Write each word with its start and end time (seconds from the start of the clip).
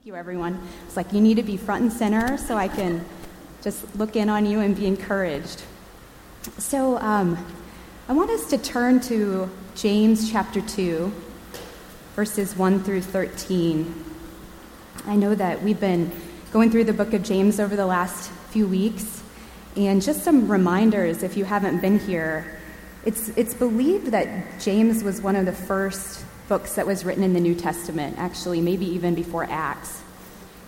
Thank 0.00 0.06
you, 0.06 0.16
everyone. 0.16 0.66
It's 0.86 0.96
like 0.96 1.12
you 1.12 1.20
need 1.20 1.34
to 1.34 1.42
be 1.42 1.58
front 1.58 1.82
and 1.82 1.92
center 1.92 2.38
so 2.38 2.56
I 2.56 2.68
can 2.68 3.04
just 3.60 3.84
look 3.96 4.16
in 4.16 4.30
on 4.30 4.46
you 4.46 4.60
and 4.60 4.74
be 4.74 4.86
encouraged. 4.86 5.62
So, 6.56 6.96
um, 6.96 7.36
I 8.08 8.14
want 8.14 8.30
us 8.30 8.48
to 8.48 8.56
turn 8.56 9.00
to 9.00 9.50
James 9.74 10.32
chapter 10.32 10.62
2, 10.62 11.12
verses 12.16 12.56
1 12.56 12.82
through 12.82 13.02
13. 13.02 14.04
I 15.04 15.16
know 15.16 15.34
that 15.34 15.62
we've 15.62 15.78
been 15.78 16.10
going 16.50 16.70
through 16.70 16.84
the 16.84 16.94
book 16.94 17.12
of 17.12 17.22
James 17.22 17.60
over 17.60 17.76
the 17.76 17.84
last 17.84 18.30
few 18.48 18.66
weeks, 18.66 19.22
and 19.76 20.00
just 20.00 20.22
some 20.22 20.50
reminders 20.50 21.22
if 21.22 21.36
you 21.36 21.44
haven't 21.44 21.82
been 21.82 21.98
here. 21.98 22.58
It's, 23.04 23.28
it's 23.36 23.52
believed 23.52 24.06
that 24.12 24.60
James 24.60 25.04
was 25.04 25.20
one 25.20 25.36
of 25.36 25.44
the 25.44 25.52
first 25.52 26.24
books 26.50 26.74
that 26.74 26.84
was 26.84 27.04
written 27.04 27.22
in 27.22 27.32
the 27.32 27.40
New 27.40 27.54
Testament, 27.54 28.16
actually, 28.18 28.60
maybe 28.60 28.84
even 28.84 29.14
before 29.14 29.46
Acts. 29.48 30.02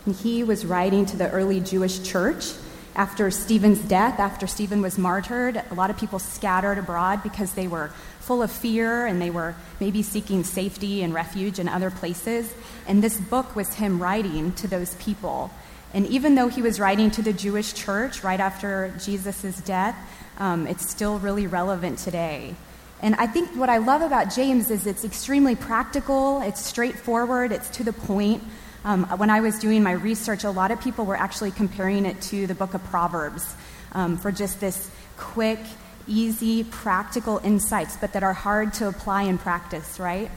And 0.07 0.15
he 0.15 0.45
was 0.45 0.65
writing 0.65 1.05
to 1.06 1.16
the 1.16 1.29
early 1.33 1.59
Jewish 1.59 2.05
church 2.05 2.52
after 2.95 3.33
Stephen's 3.33 3.80
death, 3.80 4.20
after 4.20 4.47
Stephen 4.47 4.80
was 4.80 4.97
martyred. 4.97 5.61
A 5.73 5.75
lot 5.75 5.91
of 5.91 5.98
people 5.98 6.20
scattered 6.20 6.79
abroad 6.79 7.25
because 7.25 7.55
they 7.55 7.66
were 7.66 7.89
full 8.20 8.45
of 8.45 8.53
fear 8.53 9.06
and 9.06 9.20
they 9.20 9.30
were 9.30 9.56
maybe 9.80 10.05
seeking 10.05 10.45
safety 10.45 11.03
and 11.03 11.12
refuge 11.12 11.59
in 11.59 11.69
other 11.69 11.91
places. 11.91 12.55
And 12.87 13.03
this 13.03 13.19
book 13.19 13.56
was 13.56 13.75
him 13.75 14.01
writing 14.01 14.53
to 14.53 14.69
those 14.69 14.95
people. 14.95 15.51
And 15.92 16.06
even 16.06 16.37
though 16.37 16.48
he 16.48 16.62
was 16.62 16.78
writing 16.78 17.11
to 17.11 17.23
the 17.23 17.33
Jewish 17.33 17.75
church 17.75 18.23
right 18.23 18.39
after 18.39 18.95
Jesus' 19.05 19.61
death, 19.62 19.97
um, 20.39 20.69
it's 20.69 20.89
still 20.89 21.19
really 21.19 21.48
relevant 21.48 21.98
today. 21.98 22.55
And 23.02 23.16
I 23.16 23.27
think 23.27 23.51
what 23.56 23.69
I 23.69 23.79
love 23.79 24.01
about 24.01 24.33
James 24.33 24.70
is 24.70 24.87
it's 24.87 25.05
extremely 25.05 25.56
practical, 25.56 26.41
it's 26.41 26.65
straightforward, 26.65 27.51
it's 27.51 27.69
to 27.70 27.84
the 27.84 27.92
point. 27.92 28.42
Um, 28.84 29.05
when 29.19 29.28
I 29.28 29.41
was 29.41 29.59
doing 29.59 29.83
my 29.83 29.92
research, 29.92 30.45
a 30.45 30.51
lot 30.51 30.70
of 30.70 30.80
people 30.80 31.05
were 31.05 31.16
actually 31.16 31.51
comparing 31.51 32.06
it 32.06 32.20
to 32.23 32.47
the 32.47 32.55
book 32.55 32.75
of 32.75 32.84
Proverbs 32.84 33.55
um, 33.92 34.17
for 34.17 34.30
just 34.30 34.61
this 34.61 34.89
quick, 35.17 35.58
easy, 36.06 36.62
practical 36.62 37.39
insights, 37.39 37.97
but 37.97 38.12
that 38.12 38.23
are 38.23 38.33
hard 38.33 38.73
to 38.75 38.89
apply 38.89 39.23
in 39.23 39.36
practice, 39.36 39.98
right? 39.98 40.30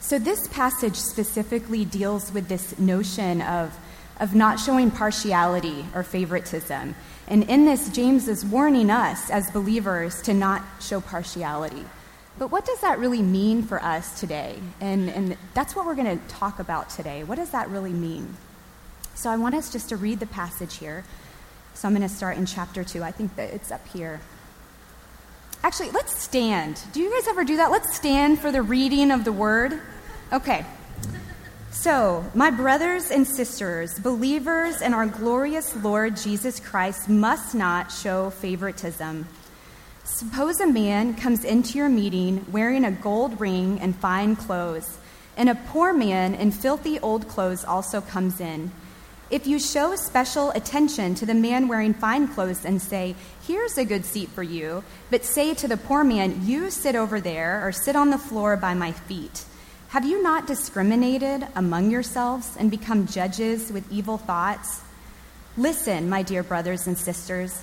So, 0.00 0.18
this 0.18 0.46
passage 0.48 0.96
specifically 0.96 1.84
deals 1.84 2.32
with 2.32 2.48
this 2.48 2.78
notion 2.78 3.42
of, 3.42 3.76
of 4.18 4.34
not 4.34 4.58
showing 4.58 4.90
partiality 4.90 5.84
or 5.94 6.02
favoritism. 6.02 6.94
And 7.28 7.42
in 7.44 7.64
this, 7.64 7.88
James 7.88 8.28
is 8.28 8.44
warning 8.44 8.90
us 8.90 9.30
as 9.30 9.50
believers 9.50 10.22
to 10.22 10.34
not 10.34 10.62
show 10.80 11.00
partiality. 11.00 11.84
But 12.38 12.50
what 12.50 12.64
does 12.66 12.80
that 12.80 12.98
really 12.98 13.22
mean 13.22 13.62
for 13.62 13.82
us 13.82 14.20
today? 14.20 14.58
And, 14.80 15.08
and 15.08 15.36
that's 15.54 15.74
what 15.74 15.86
we're 15.86 15.94
going 15.94 16.18
to 16.18 16.28
talk 16.28 16.58
about 16.58 16.90
today. 16.90 17.24
What 17.24 17.36
does 17.36 17.50
that 17.50 17.68
really 17.70 17.92
mean? 17.92 18.36
So 19.14 19.30
I 19.30 19.36
want 19.36 19.54
us 19.54 19.72
just 19.72 19.88
to 19.88 19.96
read 19.96 20.20
the 20.20 20.26
passage 20.26 20.76
here. 20.76 21.04
So 21.74 21.88
I'm 21.88 21.94
going 21.94 22.06
to 22.06 22.14
start 22.14 22.36
in 22.36 22.46
chapter 22.46 22.84
2. 22.84 23.02
I 23.02 23.10
think 23.10 23.36
that 23.36 23.52
it's 23.52 23.72
up 23.72 23.86
here. 23.88 24.20
Actually, 25.62 25.90
let's 25.90 26.22
stand. 26.22 26.80
Do 26.92 27.00
you 27.00 27.10
guys 27.10 27.26
ever 27.26 27.42
do 27.42 27.56
that? 27.56 27.70
Let's 27.70 27.96
stand 27.96 28.38
for 28.38 28.52
the 28.52 28.62
reading 28.62 29.10
of 29.10 29.24
the 29.24 29.32
word. 29.32 29.80
Okay. 30.32 30.64
So, 31.70 32.24
my 32.34 32.50
brothers 32.50 33.10
and 33.10 33.26
sisters, 33.26 33.98
believers 33.98 34.80
in 34.80 34.94
our 34.94 35.06
glorious 35.06 35.74
Lord 35.76 36.16
Jesus 36.16 36.58
Christ 36.58 37.08
must 37.08 37.54
not 37.54 37.92
show 37.92 38.30
favoritism. 38.30 39.26
Suppose 40.04 40.60
a 40.60 40.66
man 40.66 41.14
comes 41.14 41.44
into 41.44 41.76
your 41.76 41.88
meeting 41.88 42.46
wearing 42.50 42.84
a 42.84 42.92
gold 42.92 43.40
ring 43.40 43.78
and 43.80 43.94
fine 43.96 44.36
clothes, 44.36 44.98
and 45.36 45.48
a 45.48 45.54
poor 45.54 45.92
man 45.92 46.34
in 46.34 46.52
filthy 46.52 46.98
old 47.00 47.28
clothes 47.28 47.64
also 47.64 48.00
comes 48.00 48.40
in. 48.40 48.70
If 49.28 49.46
you 49.46 49.58
show 49.58 49.96
special 49.96 50.52
attention 50.52 51.16
to 51.16 51.26
the 51.26 51.34
man 51.34 51.66
wearing 51.66 51.94
fine 51.94 52.28
clothes 52.28 52.64
and 52.64 52.80
say, 52.80 53.16
Here's 53.42 53.76
a 53.76 53.84
good 53.84 54.04
seat 54.04 54.28
for 54.28 54.44
you, 54.44 54.84
but 55.10 55.24
say 55.24 55.52
to 55.54 55.68
the 55.68 55.76
poor 55.76 56.04
man, 56.04 56.46
You 56.46 56.70
sit 56.70 56.94
over 56.94 57.20
there 57.20 57.66
or 57.66 57.72
sit 57.72 57.96
on 57.96 58.10
the 58.10 58.18
floor 58.18 58.56
by 58.56 58.74
my 58.74 58.92
feet 58.92 59.44
have 59.88 60.04
you 60.04 60.20
not 60.20 60.48
discriminated 60.48 61.46
among 61.54 61.90
yourselves 61.90 62.56
and 62.58 62.70
become 62.70 63.06
judges 63.06 63.70
with 63.70 63.90
evil 63.90 64.18
thoughts? 64.18 64.82
Listen, 65.56 66.08
my 66.08 66.22
dear 66.22 66.42
brothers 66.42 66.86
and 66.88 66.98
sisters. 66.98 67.62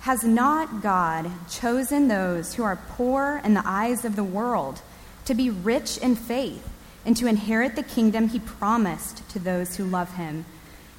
Has 0.00 0.22
not 0.22 0.82
God 0.82 1.30
chosen 1.50 2.08
those 2.08 2.54
who 2.54 2.62
are 2.62 2.76
poor 2.76 3.40
in 3.44 3.54
the 3.54 3.62
eyes 3.66 4.04
of 4.04 4.16
the 4.16 4.24
world 4.24 4.82
to 5.24 5.34
be 5.34 5.50
rich 5.50 5.98
in 5.98 6.14
faith 6.14 6.68
and 7.04 7.16
to 7.16 7.26
inherit 7.26 7.74
the 7.74 7.82
kingdom 7.82 8.28
he 8.28 8.38
promised 8.38 9.28
to 9.30 9.38
those 9.38 9.76
who 9.76 9.84
love 9.84 10.14
him? 10.14 10.44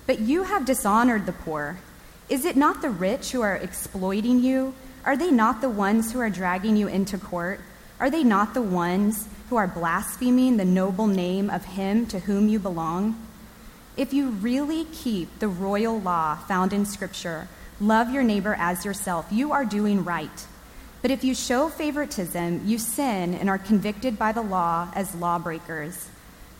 But 0.05 0.19
you 0.19 0.43
have 0.43 0.65
dishonored 0.65 1.25
the 1.25 1.31
poor. 1.31 1.79
Is 2.27 2.45
it 2.45 2.57
not 2.57 2.81
the 2.81 2.89
rich 2.89 3.31
who 3.31 3.41
are 3.41 3.55
exploiting 3.55 4.43
you? 4.43 4.73
Are 5.05 5.15
they 5.15 5.31
not 5.31 5.61
the 5.61 5.69
ones 5.69 6.11
who 6.11 6.19
are 6.19 6.29
dragging 6.29 6.75
you 6.75 6.87
into 6.87 7.17
court? 7.17 7.61
Are 7.99 8.09
they 8.09 8.23
not 8.23 8.53
the 8.53 8.61
ones 8.61 9.27
who 9.49 9.55
are 9.55 9.67
blaspheming 9.67 10.57
the 10.57 10.65
noble 10.65 11.07
name 11.07 11.49
of 11.49 11.65
him 11.65 12.05
to 12.07 12.19
whom 12.19 12.47
you 12.47 12.59
belong? 12.59 13.15
If 13.97 14.13
you 14.13 14.29
really 14.29 14.85
keep 14.85 15.39
the 15.39 15.47
royal 15.47 15.99
law 15.99 16.35
found 16.35 16.73
in 16.73 16.85
Scripture, 16.85 17.47
love 17.79 18.11
your 18.11 18.23
neighbor 18.23 18.55
as 18.59 18.83
yourself, 18.83 19.27
you 19.31 19.51
are 19.51 19.65
doing 19.65 20.03
right. 20.03 20.45
But 21.01 21.11
if 21.11 21.23
you 21.23 21.35
show 21.35 21.69
favoritism, 21.69 22.63
you 22.65 22.77
sin 22.77 23.35
and 23.35 23.49
are 23.49 23.57
convicted 23.57 24.17
by 24.17 24.31
the 24.31 24.41
law 24.41 24.89
as 24.95 25.13
lawbreakers. 25.15 26.09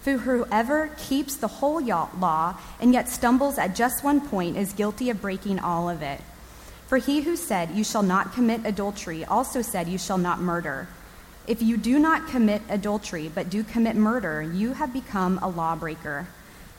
For 0.02 0.18
whoever 0.18 0.92
keeps 1.00 1.36
the 1.36 1.48
whole 1.48 1.82
law 1.82 2.60
and 2.80 2.94
yet 2.94 3.10
stumbles 3.10 3.58
at 3.58 3.76
just 3.76 4.04
one 4.04 4.22
point 4.22 4.56
is 4.56 4.72
guilty 4.72 5.10
of 5.10 5.20
breaking 5.20 5.58
all 5.58 5.90
of 5.90 6.04
it. 6.04 6.22
For 6.86 7.00
he 7.00 7.22
who 7.22 7.36
said, 7.36 7.72
You 7.72 7.84
shall 7.84 8.04
not 8.04 8.34
commit 8.34 8.66
adultery, 8.66 9.26
also 9.26 9.64
said, 9.64 9.88
You 9.88 9.98
shall 9.98 10.20
not 10.20 10.40
murder. 10.40 10.88
If 11.48 11.62
you 11.62 11.78
do 11.78 12.00
not 12.00 12.28
commit 12.28 12.64
adultery, 12.70 13.30
but 13.34 13.50
do 13.50 13.64
commit 13.64 13.96
murder, 13.96 14.42
you 14.42 14.74
have 14.74 14.92
become 14.92 15.38
a 15.44 15.48
lawbreaker. 15.48 16.28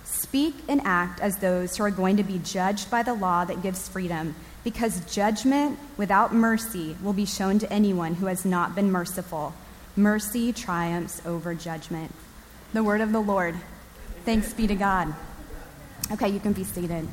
Speak 0.04 0.56
and 0.68 0.80
act 0.84 1.20
as 1.20 1.36
those 1.36 1.76
who 1.76 1.84
are 1.84 1.90
going 1.90 2.16
to 2.16 2.24
be 2.24 2.38
judged 2.38 2.90
by 2.90 3.02
the 3.04 3.14
law 3.14 3.44
that 3.44 3.62
gives 3.62 3.88
freedom, 3.88 4.34
because 4.64 5.04
judgment 5.12 5.78
without 5.96 6.34
mercy 6.34 6.96
will 7.00 7.12
be 7.12 7.24
shown 7.24 7.60
to 7.60 7.72
anyone 7.72 8.14
who 8.14 8.26
has 8.26 8.44
not 8.44 8.74
been 8.74 8.90
merciful. 8.90 9.54
Mercy 9.94 10.52
triumphs 10.52 11.22
over 11.24 11.54
judgment. 11.54 12.12
The 12.72 12.82
word 12.82 13.00
of 13.00 13.12
the 13.12 13.20
Lord. 13.20 13.54
Thanks 14.24 14.52
be 14.52 14.66
to 14.66 14.74
God. 14.74 15.14
Okay, 16.10 16.28
you 16.28 16.40
can 16.40 16.52
be 16.52 16.64
seated. 16.64 17.06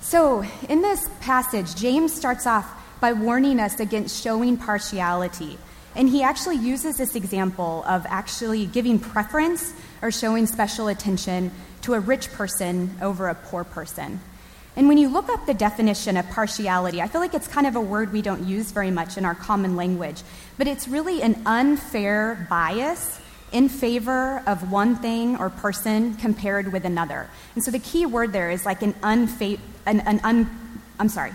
So, 0.00 0.44
in 0.68 0.82
this 0.82 1.08
passage, 1.20 1.74
James 1.74 2.12
starts 2.12 2.46
off 2.46 2.66
by 3.00 3.12
warning 3.12 3.60
us 3.60 3.80
against 3.80 4.22
showing 4.22 4.56
partiality. 4.56 5.58
And 5.96 6.08
he 6.08 6.22
actually 6.22 6.56
uses 6.56 6.96
this 6.96 7.14
example 7.14 7.84
of 7.86 8.04
actually 8.08 8.66
giving 8.66 8.98
preference 8.98 9.72
or 10.02 10.10
showing 10.10 10.46
special 10.46 10.88
attention 10.88 11.52
to 11.82 11.94
a 11.94 12.00
rich 12.00 12.32
person 12.32 12.96
over 13.00 13.28
a 13.28 13.34
poor 13.34 13.62
person. 13.64 14.20
And 14.76 14.88
when 14.88 14.98
you 14.98 15.08
look 15.08 15.28
up 15.28 15.46
the 15.46 15.54
definition 15.54 16.16
of 16.16 16.28
partiality, 16.30 17.00
I 17.00 17.06
feel 17.06 17.20
like 17.20 17.34
it's 17.34 17.46
kind 17.46 17.66
of 17.66 17.76
a 17.76 17.80
word 17.80 18.12
we 18.12 18.22
don't 18.22 18.44
use 18.44 18.72
very 18.72 18.90
much 18.90 19.16
in 19.16 19.24
our 19.24 19.34
common 19.34 19.76
language, 19.76 20.22
but 20.58 20.66
it's 20.66 20.88
really 20.88 21.22
an 21.22 21.40
unfair 21.46 22.46
bias 22.50 23.20
in 23.52 23.68
favor 23.68 24.42
of 24.48 24.72
one 24.72 24.96
thing 24.96 25.36
or 25.36 25.48
person 25.48 26.14
compared 26.16 26.72
with 26.72 26.84
another. 26.84 27.30
And 27.54 27.62
so 27.62 27.70
the 27.70 27.78
key 27.78 28.04
word 28.04 28.32
there 28.32 28.50
is 28.50 28.66
like 28.66 28.82
an 28.82 28.96
unfair, 29.00 29.58
an, 29.86 30.00
an 30.00 30.20
un, 30.24 30.80
I'm 30.98 31.08
sorry, 31.08 31.32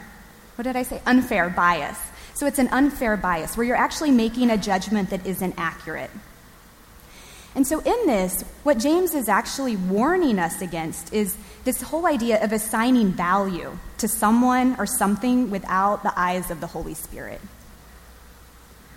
what 0.60 0.64
did 0.64 0.76
I 0.76 0.84
say? 0.84 1.02
Unfair 1.06 1.50
bias. 1.50 1.98
So 2.34 2.46
it's 2.46 2.60
an 2.60 2.68
unfair 2.68 3.16
bias 3.16 3.56
where 3.56 3.66
you're 3.66 3.78
actually 3.78 4.12
making 4.12 4.50
a 4.50 4.58
judgment 4.58 5.10
that 5.12 5.26
isn't 5.26 5.56
accurate. 5.58 6.12
And 7.56 7.66
so, 7.66 7.80
in 7.80 8.08
this, 8.08 8.44
what 8.64 8.78
James 8.78 9.16
is 9.16 9.30
actually 9.30 9.78
warning 9.78 10.38
us 10.38 10.62
against 10.62 11.14
is 11.14 11.38
this 11.64 11.82
whole 11.82 12.06
idea 12.06 12.44
of 12.44 12.52
assigning 12.52 13.14
value 13.14 13.72
to 14.00 14.10
someone 14.10 14.76
or 14.78 14.86
something 14.86 15.50
without 15.50 16.04
the 16.04 16.12
eyes 16.20 16.52
of 16.52 16.60
the 16.60 16.68
Holy 16.68 16.94
Spirit. 16.94 17.40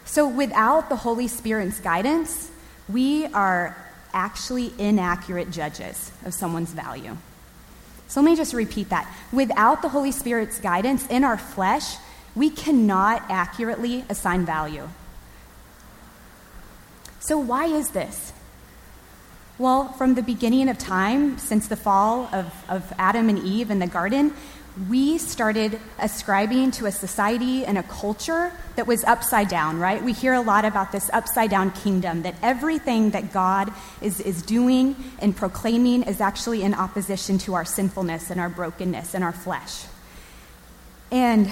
So, 0.04 0.26
without 0.26 0.88
the 0.88 0.96
Holy 0.96 1.28
Spirit's 1.28 1.78
guidance, 1.78 2.50
we 2.88 3.26
are 3.26 3.76
actually 4.12 4.72
inaccurate 4.78 5.52
judges 5.52 6.10
of 6.24 6.34
someone's 6.34 6.72
value. 6.72 7.16
So 8.12 8.20
let 8.20 8.26
me 8.30 8.36
just 8.36 8.52
repeat 8.52 8.90
that. 8.90 9.10
Without 9.32 9.80
the 9.80 9.88
Holy 9.88 10.12
Spirit's 10.12 10.60
guidance 10.60 11.06
in 11.06 11.24
our 11.24 11.38
flesh, 11.38 11.96
we 12.34 12.50
cannot 12.50 13.22
accurately 13.30 14.04
assign 14.10 14.44
value. 14.44 14.86
So, 17.20 17.38
why 17.38 17.68
is 17.68 17.92
this? 17.92 18.34
Well, 19.56 19.94
from 19.94 20.12
the 20.12 20.22
beginning 20.22 20.68
of 20.68 20.76
time, 20.76 21.38
since 21.38 21.68
the 21.68 21.76
fall 21.76 22.28
of, 22.34 22.52
of 22.68 22.92
Adam 22.98 23.30
and 23.30 23.38
Eve 23.38 23.70
in 23.70 23.78
the 23.78 23.86
garden, 23.86 24.34
we 24.88 25.18
started 25.18 25.78
ascribing 25.98 26.70
to 26.72 26.86
a 26.86 26.92
society 26.92 27.64
and 27.66 27.76
a 27.76 27.82
culture 27.82 28.52
that 28.76 28.86
was 28.86 29.04
upside 29.04 29.48
down, 29.48 29.78
right? 29.78 30.02
We 30.02 30.14
hear 30.14 30.32
a 30.32 30.40
lot 30.40 30.64
about 30.64 30.92
this 30.92 31.10
upside 31.12 31.50
down 31.50 31.72
kingdom, 31.72 32.22
that 32.22 32.34
everything 32.42 33.10
that 33.10 33.32
God 33.32 33.70
is, 34.00 34.20
is 34.20 34.40
doing 34.42 34.96
and 35.18 35.36
proclaiming 35.36 36.04
is 36.04 36.22
actually 36.22 36.62
in 36.62 36.72
opposition 36.72 37.36
to 37.38 37.54
our 37.54 37.66
sinfulness 37.66 38.30
and 38.30 38.40
our 38.40 38.48
brokenness 38.48 39.14
and 39.14 39.22
our 39.22 39.32
flesh. 39.32 39.84
And 41.10 41.48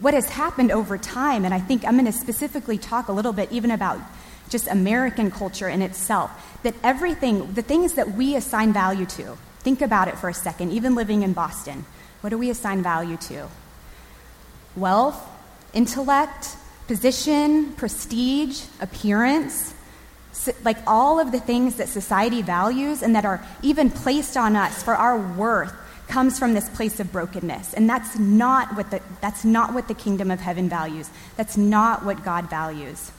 what 0.00 0.14
has 0.14 0.30
happened 0.30 0.72
over 0.72 0.96
time, 0.96 1.44
and 1.44 1.52
I 1.52 1.60
think 1.60 1.84
I'm 1.84 1.94
going 1.94 2.06
to 2.06 2.12
specifically 2.12 2.78
talk 2.78 3.08
a 3.08 3.12
little 3.12 3.34
bit 3.34 3.52
even 3.52 3.70
about 3.70 4.00
just 4.48 4.66
American 4.66 5.30
culture 5.30 5.68
in 5.68 5.82
itself, 5.82 6.30
that 6.62 6.74
everything, 6.82 7.52
the 7.52 7.62
things 7.62 7.94
that 7.94 8.12
we 8.12 8.34
assign 8.34 8.72
value 8.72 9.04
to, 9.06 9.36
think 9.60 9.80
about 9.82 10.08
it 10.08 10.18
for 10.18 10.28
a 10.28 10.34
second, 10.34 10.72
even 10.72 10.94
living 10.94 11.22
in 11.22 11.32
Boston, 11.32 11.84
what 12.20 12.30
do 12.30 12.38
we 12.38 12.50
assign 12.50 12.82
value 12.82 13.16
to? 13.16 13.48
Wealth, 14.76 15.20
intellect, 15.72 16.56
position, 16.86 17.72
prestige, 17.74 18.64
appearance, 18.80 19.74
like 20.64 20.78
all 20.86 21.20
of 21.20 21.32
the 21.32 21.40
things 21.40 21.76
that 21.76 21.88
society 21.88 22.42
values 22.42 23.02
and 23.02 23.14
that 23.14 23.24
are 23.24 23.44
even 23.62 23.90
placed 23.90 24.36
on 24.36 24.56
us 24.56 24.82
for 24.82 24.94
our 24.94 25.18
worth 25.18 25.72
comes 26.08 26.38
from 26.38 26.54
this 26.54 26.68
place 26.70 26.98
of 27.00 27.12
brokenness. 27.12 27.74
And 27.74 27.88
that's 27.88 28.18
not 28.18 28.76
what 28.76 28.90
the 28.90 29.00
that's 29.20 29.44
not 29.44 29.72
what 29.72 29.88
the 29.88 29.94
kingdom 29.94 30.30
of 30.30 30.40
heaven 30.40 30.68
values. 30.68 31.08
That's 31.36 31.56
not 31.56 32.04
what 32.04 32.24
god 32.24 32.50
values. 32.50 33.12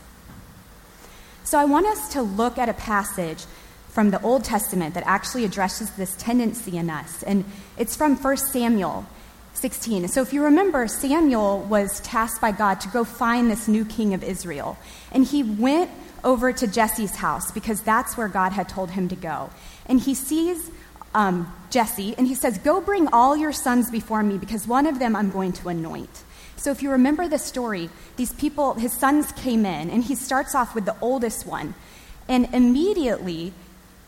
So 1.44 1.58
I 1.58 1.66
want 1.66 1.88
us 1.88 2.14
to 2.14 2.22
look 2.22 2.58
at 2.58 2.70
a 2.70 2.74
passage 2.74 3.46
from 3.92 4.12
the 4.12 4.22
Old 4.22 4.44
Testament 4.44 4.94
that 4.94 5.04
actually 5.06 5.44
addresses 5.44 5.92
this 5.92 6.16
tendency 6.16 6.78
in 6.78 6.90
us. 6.90 7.24
And 7.24 7.46
it's 7.78 7.96
from 7.96 8.16
1 8.16 8.38
Samuel 8.38 9.06
16. 9.54 10.08
So 10.08 10.22
if 10.22 10.32
you 10.32 10.44
remember, 10.44 10.88
Samuel 10.88 11.60
was 11.60 12.00
tasked 12.00 12.42
by 12.42 12.52
God 12.52 12.80
to 12.82 12.88
go 12.88 13.04
find 13.04 13.52
this 13.52 13.68
new 13.68 13.84
king 13.84 14.14
of 14.14 14.24
Israel. 14.24 14.78
And 15.12 15.26
he 15.26 15.44
went 15.44 15.90
over 16.24 16.54
to 16.54 16.68
Jesse's 16.68 17.16
house 17.16 17.52
because 17.52 17.82
that's 17.82 18.16
where 18.16 18.30
God 18.30 18.54
had 18.54 18.70
told 18.70 18.92
him 18.92 19.10
to 19.10 19.16
go. 19.16 19.50
And 19.88 20.00
he 20.00 20.16
sees 20.16 20.72
um, 21.14 21.54
Jesse 21.70 22.16
and 22.18 22.28
he 22.28 22.36
says, 22.36 22.58
Go 22.60 22.80
bring 22.80 23.08
all 23.08 23.36
your 23.36 23.52
sons 23.52 23.92
before 23.92 24.24
me 24.24 24.38
because 24.38 24.68
one 24.68 24.88
of 24.88 25.00
them 25.00 25.16
I'm 25.16 25.32
going 25.32 25.52
to 25.54 25.70
anoint. 25.70 26.24
So 26.56 26.72
if 26.72 26.82
you 26.82 26.92
remember 26.92 27.28
the 27.28 27.40
story, 27.40 27.90
these 28.18 28.32
people, 28.34 28.76
his 28.76 28.94
sons 28.94 29.32
came 29.32 29.66
in, 29.66 29.90
and 29.90 30.04
he 30.04 30.14
starts 30.14 30.54
off 30.54 30.76
with 30.76 30.86
the 30.86 30.96
oldest 31.02 31.46
one. 31.46 31.74
And 32.28 32.54
immediately, 32.54 33.52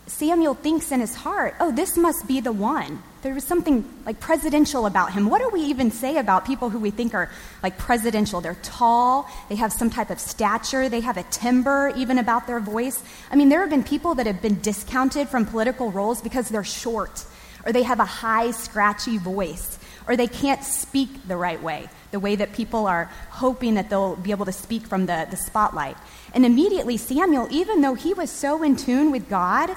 Samuel 0.07 0.53
thinks 0.53 0.91
in 0.91 0.99
his 0.99 1.15
heart, 1.15 1.55
oh, 1.59 1.71
this 1.71 1.95
must 1.97 2.27
be 2.27 2.41
the 2.41 2.51
one. 2.51 3.01
There 3.21 3.33
was 3.33 3.45
something 3.45 3.85
like 4.05 4.19
presidential 4.19 4.85
about 4.85 5.13
him. 5.13 5.29
What 5.29 5.41
do 5.41 5.49
we 5.49 5.61
even 5.61 5.91
say 5.91 6.17
about 6.17 6.45
people 6.45 6.69
who 6.69 6.77
we 6.77 6.91
think 6.91 7.13
are 7.13 7.29
like 7.61 7.77
presidential? 7.77 8.41
They're 8.41 8.57
tall, 8.63 9.29
they 9.47 9.55
have 9.55 9.71
some 9.71 9.89
type 9.89 10.09
of 10.09 10.19
stature, 10.19 10.89
they 10.89 10.99
have 10.99 11.15
a 11.15 11.23
timbre 11.23 11.93
even 11.95 12.17
about 12.17 12.47
their 12.47 12.59
voice. 12.59 13.01
I 13.31 13.37
mean, 13.37 13.47
there 13.47 13.61
have 13.61 13.69
been 13.69 13.83
people 13.83 14.15
that 14.15 14.27
have 14.27 14.41
been 14.41 14.59
discounted 14.59 15.29
from 15.29 15.45
political 15.45 15.89
roles 15.89 16.21
because 16.21 16.49
they're 16.49 16.65
short 16.65 17.23
or 17.65 17.71
they 17.71 17.83
have 17.83 18.01
a 18.01 18.05
high, 18.05 18.51
scratchy 18.51 19.17
voice 19.17 19.79
or 20.07 20.15
they 20.15 20.27
can't 20.27 20.63
speak 20.63 21.27
the 21.27 21.37
right 21.37 21.61
way, 21.61 21.89
the 22.11 22.19
way 22.19 22.35
that 22.35 22.53
people 22.53 22.87
are 22.87 23.05
hoping 23.29 23.75
that 23.75 23.89
they'll 23.89 24.15
be 24.15 24.31
able 24.31 24.45
to 24.45 24.51
speak 24.51 24.85
from 24.85 25.05
the, 25.05 25.27
the 25.29 25.37
spotlight. 25.37 25.97
And 26.33 26.45
immediately, 26.45 26.97
Samuel, 26.97 27.47
even 27.51 27.81
though 27.81 27.93
he 27.93 28.13
was 28.13 28.29
so 28.29 28.63
in 28.63 28.75
tune 28.75 29.11
with 29.11 29.29
God, 29.29 29.75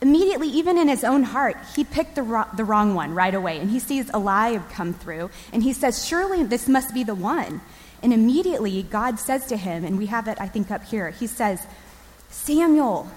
immediately, 0.00 0.48
even 0.48 0.78
in 0.78 0.88
his 0.88 1.04
own 1.04 1.22
heart, 1.22 1.56
he 1.74 1.84
picked 1.84 2.14
the, 2.14 2.22
ro- 2.22 2.48
the 2.56 2.64
wrong 2.64 2.94
one 2.94 3.14
right 3.14 3.34
away. 3.34 3.58
And 3.58 3.70
he 3.70 3.78
sees 3.78 4.10
Eliab 4.10 4.70
come 4.70 4.94
through, 4.94 5.30
and 5.52 5.62
he 5.62 5.72
says, 5.72 6.06
Surely 6.06 6.44
this 6.44 6.68
must 6.68 6.94
be 6.94 7.04
the 7.04 7.14
one. 7.14 7.60
And 8.02 8.12
immediately, 8.12 8.82
God 8.82 9.18
says 9.18 9.46
to 9.46 9.56
him, 9.56 9.84
and 9.84 9.98
we 9.98 10.06
have 10.06 10.26
it, 10.26 10.40
I 10.40 10.48
think, 10.48 10.70
up 10.70 10.84
here, 10.84 11.10
he 11.10 11.26
says, 11.26 11.66
Samuel, 12.30 13.10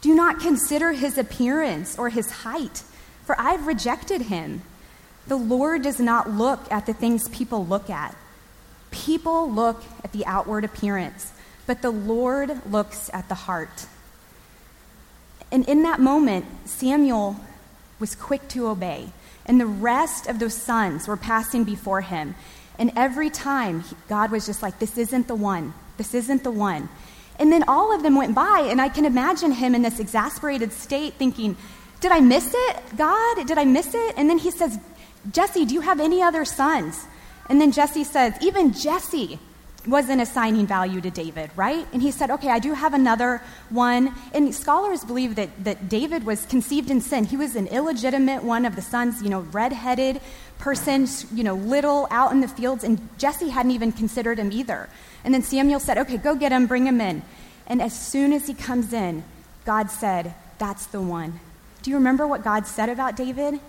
do 0.00 0.14
not 0.14 0.38
consider 0.38 0.92
his 0.92 1.18
appearance 1.18 1.98
or 1.98 2.10
his 2.10 2.30
height, 2.30 2.82
for 3.24 3.34
I've 3.40 3.66
rejected 3.66 4.22
him. 4.22 4.62
The 5.26 5.36
Lord 5.36 5.82
does 5.82 6.00
not 6.00 6.30
look 6.30 6.60
at 6.70 6.86
the 6.86 6.92
things 6.92 7.28
people 7.28 7.64
look 7.64 7.88
at. 7.88 8.14
People 8.90 9.50
look 9.50 9.82
at 10.04 10.12
the 10.12 10.24
outward 10.26 10.64
appearance, 10.64 11.32
but 11.66 11.82
the 11.82 11.90
Lord 11.90 12.60
looks 12.70 13.10
at 13.12 13.28
the 13.28 13.34
heart. 13.34 13.86
And 15.50 15.68
in 15.68 15.82
that 15.82 16.00
moment, 16.00 16.44
Samuel 16.64 17.36
was 17.98 18.14
quick 18.14 18.48
to 18.48 18.68
obey, 18.68 19.08
and 19.46 19.60
the 19.60 19.66
rest 19.66 20.26
of 20.26 20.38
those 20.38 20.54
sons 20.54 21.08
were 21.08 21.16
passing 21.16 21.64
before 21.64 22.02
him. 22.02 22.34
And 22.78 22.92
every 22.96 23.30
time, 23.30 23.84
God 24.08 24.30
was 24.30 24.46
just 24.46 24.62
like, 24.62 24.78
This 24.78 24.98
isn't 24.98 25.28
the 25.28 25.34
one. 25.34 25.74
This 25.96 26.14
isn't 26.14 26.42
the 26.42 26.50
one. 26.50 26.88
And 27.38 27.52
then 27.52 27.64
all 27.68 27.94
of 27.94 28.02
them 28.02 28.16
went 28.16 28.34
by, 28.34 28.66
and 28.70 28.80
I 28.80 28.88
can 28.88 29.04
imagine 29.04 29.52
him 29.52 29.74
in 29.74 29.82
this 29.82 30.00
exasperated 30.00 30.72
state 30.72 31.14
thinking, 31.14 31.56
Did 32.00 32.12
I 32.12 32.20
miss 32.20 32.52
it, 32.52 32.76
God? 32.96 33.46
Did 33.46 33.58
I 33.58 33.64
miss 33.64 33.94
it? 33.94 34.14
And 34.16 34.28
then 34.28 34.38
he 34.38 34.50
says, 34.50 34.78
Jesse, 35.32 35.64
do 35.64 35.74
you 35.74 35.80
have 35.80 36.00
any 36.00 36.22
other 36.22 36.44
sons? 36.44 37.06
And 37.48 37.60
then 37.60 37.72
Jesse 37.72 38.04
says, 38.04 38.34
even 38.40 38.72
Jesse 38.72 39.38
wasn't 39.86 40.20
assigning 40.20 40.66
value 40.66 41.00
to 41.00 41.10
David, 41.10 41.50
right? 41.56 41.86
And 41.92 42.00
he 42.00 42.10
said, 42.10 42.30
okay, 42.30 42.48
I 42.48 42.58
do 42.58 42.72
have 42.72 42.94
another 42.94 43.42
one. 43.68 44.14
And 44.32 44.54
scholars 44.54 45.04
believe 45.04 45.34
that, 45.34 45.64
that 45.64 45.88
David 45.88 46.24
was 46.24 46.46
conceived 46.46 46.90
in 46.90 47.00
sin. 47.00 47.24
He 47.24 47.36
was 47.36 47.54
an 47.54 47.66
illegitimate 47.66 48.42
one 48.42 48.64
of 48.64 48.76
the 48.76 48.82
sons, 48.82 49.22
you 49.22 49.28
know, 49.28 49.40
redheaded 49.40 50.20
person, 50.58 51.06
you 51.34 51.44
know, 51.44 51.54
little 51.54 52.06
out 52.10 52.32
in 52.32 52.40
the 52.40 52.48
fields. 52.48 52.82
And 52.82 53.08
Jesse 53.18 53.50
hadn't 53.50 53.72
even 53.72 53.92
considered 53.92 54.38
him 54.38 54.52
either. 54.52 54.88
And 55.22 55.34
then 55.34 55.42
Samuel 55.42 55.80
said, 55.80 55.98
okay, 55.98 56.16
go 56.16 56.34
get 56.34 56.52
him, 56.52 56.66
bring 56.66 56.86
him 56.86 57.00
in. 57.00 57.22
And 57.66 57.82
as 57.82 57.98
soon 57.98 58.32
as 58.32 58.46
he 58.46 58.54
comes 58.54 58.92
in, 58.92 59.24
God 59.64 59.90
said, 59.90 60.34
that's 60.58 60.86
the 60.86 61.00
one. 61.00 61.40
Do 61.82 61.90
you 61.90 61.96
remember 61.96 62.26
what 62.26 62.42
God 62.42 62.66
said 62.66 62.88
about 62.88 63.16
David? 63.16 63.60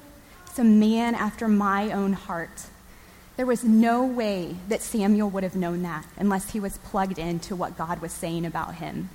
A 0.60 0.64
man 0.64 1.16
after 1.16 1.48
my 1.48 1.92
own 1.92 2.14
heart. 2.14 2.68
There 3.38 3.46
was 3.46 3.64
no 3.64 4.06
way 4.06 4.56
that 4.70 4.82
Samuel 4.82 5.30
would 5.30 5.44
have 5.44 5.56
known 5.56 5.82
that 5.84 6.06
unless 6.18 6.52
he 6.52 6.60
was 6.60 6.78
plugged 6.78 7.20
into 7.20 7.56
what 7.56 7.78
God 7.78 8.02
was 8.02 8.14
saying 8.14 8.46
about 8.46 8.76
him. 8.76 9.10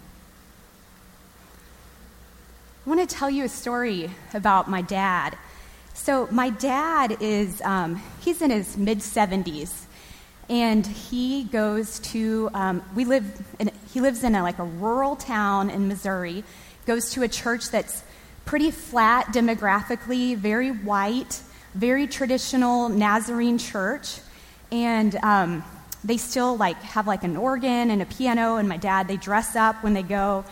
I 2.87 2.89
want 2.89 3.09
to 3.09 3.15
tell 3.15 3.31
you 3.31 3.45
a 3.45 3.49
story 3.49 4.11
about 4.35 4.69
my 4.69 4.83
dad. 4.83 5.37
So, 5.95 6.29
my 6.31 6.51
dad 6.51 7.19
is, 7.21 7.61
um, 7.63 8.03
he's 8.21 8.41
in 8.41 8.51
his 8.51 8.77
mid 8.77 8.99
70s, 8.99 9.85
and 10.49 10.87
he 10.87 11.45
goes 11.45 11.99
to, 12.01 12.49
um, 12.55 12.83
we 12.95 13.05
live, 13.05 13.25
in, 13.59 13.71
he 13.93 14.01
lives 14.01 14.25
in 14.25 14.35
a, 14.35 14.43
like 14.43 14.59
a 14.59 14.65
rural 14.65 15.17
town 15.17 15.69
in 15.69 15.89
Missouri, 15.89 16.43
goes 16.87 17.11
to 17.13 17.23
a 17.23 17.29
church 17.29 17.71
that's 17.71 18.03
pretty 18.51 18.73
flat 18.73 19.27
demographically, 19.27 20.37
very 20.37 20.73
white, 20.73 21.41
very 21.75 22.09
traditional 22.09 22.89
Nazarene 22.89 23.59
church. 23.59 24.19
And 24.73 25.15
um, 25.23 25.63
they 26.03 26.17
still 26.17 26.57
like 26.57 26.77
have 26.83 27.07
like 27.07 27.23
an 27.23 27.37
organ 27.37 27.93
and 27.93 28.03
a 28.03 28.07
piano. 28.07 28.57
And 28.57 28.69
my 28.69 28.77
dad, 28.77 29.07
they 29.07 29.19
dress 29.19 29.55
up 29.55 29.85
when 29.85 29.95
they 29.95 30.03
go 30.03 30.45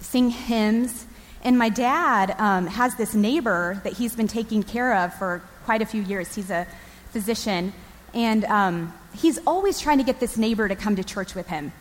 sing 0.00 0.30
hymns. 0.30 1.04
And 1.42 1.58
my 1.58 1.68
dad 1.68 2.34
um, 2.38 2.66
has 2.66 2.94
this 2.94 3.14
neighbor 3.14 3.78
that 3.84 3.92
he's 3.92 4.16
been 4.16 4.26
taking 4.26 4.62
care 4.62 4.96
of 4.96 5.12
for 5.12 5.42
quite 5.66 5.82
a 5.82 5.86
few 5.86 6.00
years. 6.00 6.34
He's 6.34 6.48
a 6.48 6.66
physician. 7.10 7.74
And 8.14 8.46
um, 8.46 8.94
he's 9.14 9.38
always 9.46 9.78
trying 9.78 9.98
to 9.98 10.04
get 10.04 10.18
this 10.18 10.38
neighbor 10.38 10.66
to 10.66 10.76
come 10.76 10.96
to 10.96 11.04
church 11.04 11.34
with 11.34 11.48
him. 11.48 11.72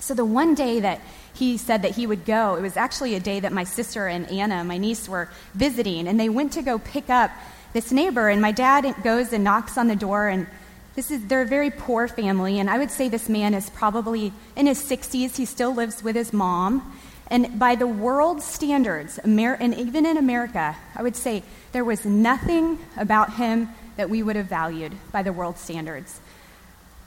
So 0.00 0.14
the 0.14 0.24
one 0.24 0.54
day 0.54 0.80
that 0.80 1.00
he 1.34 1.56
said 1.56 1.82
that 1.82 1.92
he 1.92 2.06
would 2.06 2.24
go, 2.24 2.56
it 2.56 2.62
was 2.62 2.76
actually 2.76 3.14
a 3.14 3.20
day 3.20 3.40
that 3.40 3.52
my 3.52 3.64
sister 3.64 4.06
and 4.06 4.30
Anna, 4.30 4.64
my 4.64 4.78
niece, 4.78 5.08
were 5.08 5.28
visiting, 5.54 6.08
and 6.08 6.18
they 6.18 6.28
went 6.28 6.52
to 6.52 6.62
go 6.62 6.78
pick 6.78 7.10
up 7.10 7.30
this 7.72 7.92
neighbor. 7.92 8.28
And 8.28 8.40
my 8.40 8.52
dad 8.52 8.94
goes 9.02 9.32
and 9.32 9.44
knocks 9.44 9.76
on 9.76 9.88
the 9.88 9.96
door, 9.96 10.28
and 10.28 10.46
this 10.94 11.10
is 11.10 11.26
they're 11.26 11.42
a 11.42 11.46
very 11.46 11.70
poor 11.70 12.08
family, 12.08 12.58
and 12.58 12.70
I 12.70 12.78
would 12.78 12.90
say 12.90 13.08
this 13.08 13.28
man 13.28 13.52
is 13.52 13.68
probably 13.68 14.32
in 14.56 14.66
his 14.66 14.82
60s. 14.82 15.36
He 15.36 15.44
still 15.44 15.74
lives 15.74 16.02
with 16.02 16.16
his 16.16 16.32
mom. 16.32 16.96
And 17.28 17.58
by 17.58 17.74
the 17.74 17.86
world 17.86 18.40
standards, 18.40 19.18
Amer- 19.24 19.58
and 19.60 19.74
even 19.74 20.06
in 20.06 20.16
America, 20.16 20.76
I 20.94 21.02
would 21.02 21.16
say 21.16 21.42
there 21.72 21.84
was 21.84 22.06
nothing 22.06 22.78
about 22.96 23.34
him 23.34 23.68
that 23.96 24.08
we 24.08 24.22
would 24.22 24.36
have 24.36 24.46
valued 24.46 24.92
by 25.12 25.22
the 25.22 25.32
world 25.32 25.58
standards. 25.58 26.20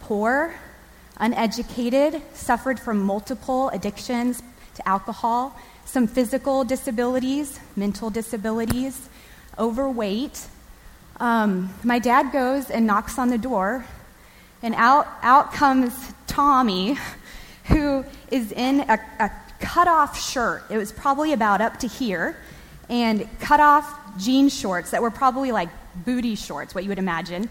Poor, 0.01 0.53
uneducated, 1.19 2.21
suffered 2.33 2.79
from 2.79 3.01
multiple 3.01 3.69
addictions 3.69 4.41
to 4.75 4.87
alcohol, 4.87 5.57
some 5.85 6.07
physical 6.07 6.63
disabilities, 6.63 7.59
mental 7.75 8.09
disabilities, 8.09 9.09
overweight. 9.57 10.47
Um, 11.19 11.73
my 11.83 11.99
dad 11.99 12.31
goes 12.31 12.69
and 12.69 12.87
knocks 12.87 13.17
on 13.19 13.29
the 13.29 13.37
door, 13.37 13.85
and 14.61 14.73
out, 14.75 15.07
out 15.21 15.53
comes 15.53 15.93
Tommy, 16.27 16.97
who 17.65 18.05
is 18.31 18.51
in 18.51 18.81
a, 18.81 18.99
a 19.19 19.31
cut 19.59 19.87
off 19.87 20.19
shirt. 20.19 20.63
It 20.69 20.77
was 20.77 20.91
probably 20.91 21.33
about 21.33 21.61
up 21.61 21.79
to 21.79 21.87
here, 21.87 22.37
and 22.87 23.27
cut 23.39 23.59
off 23.59 24.17
jean 24.17 24.49
shorts 24.49 24.91
that 24.91 25.01
were 25.01 25.11
probably 25.11 25.51
like 25.51 25.69
booty 26.05 26.35
shorts, 26.35 26.73
what 26.73 26.83
you 26.83 26.89
would 26.89 26.99
imagine. 26.99 27.49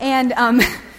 And 0.00 0.32
um, 0.32 0.60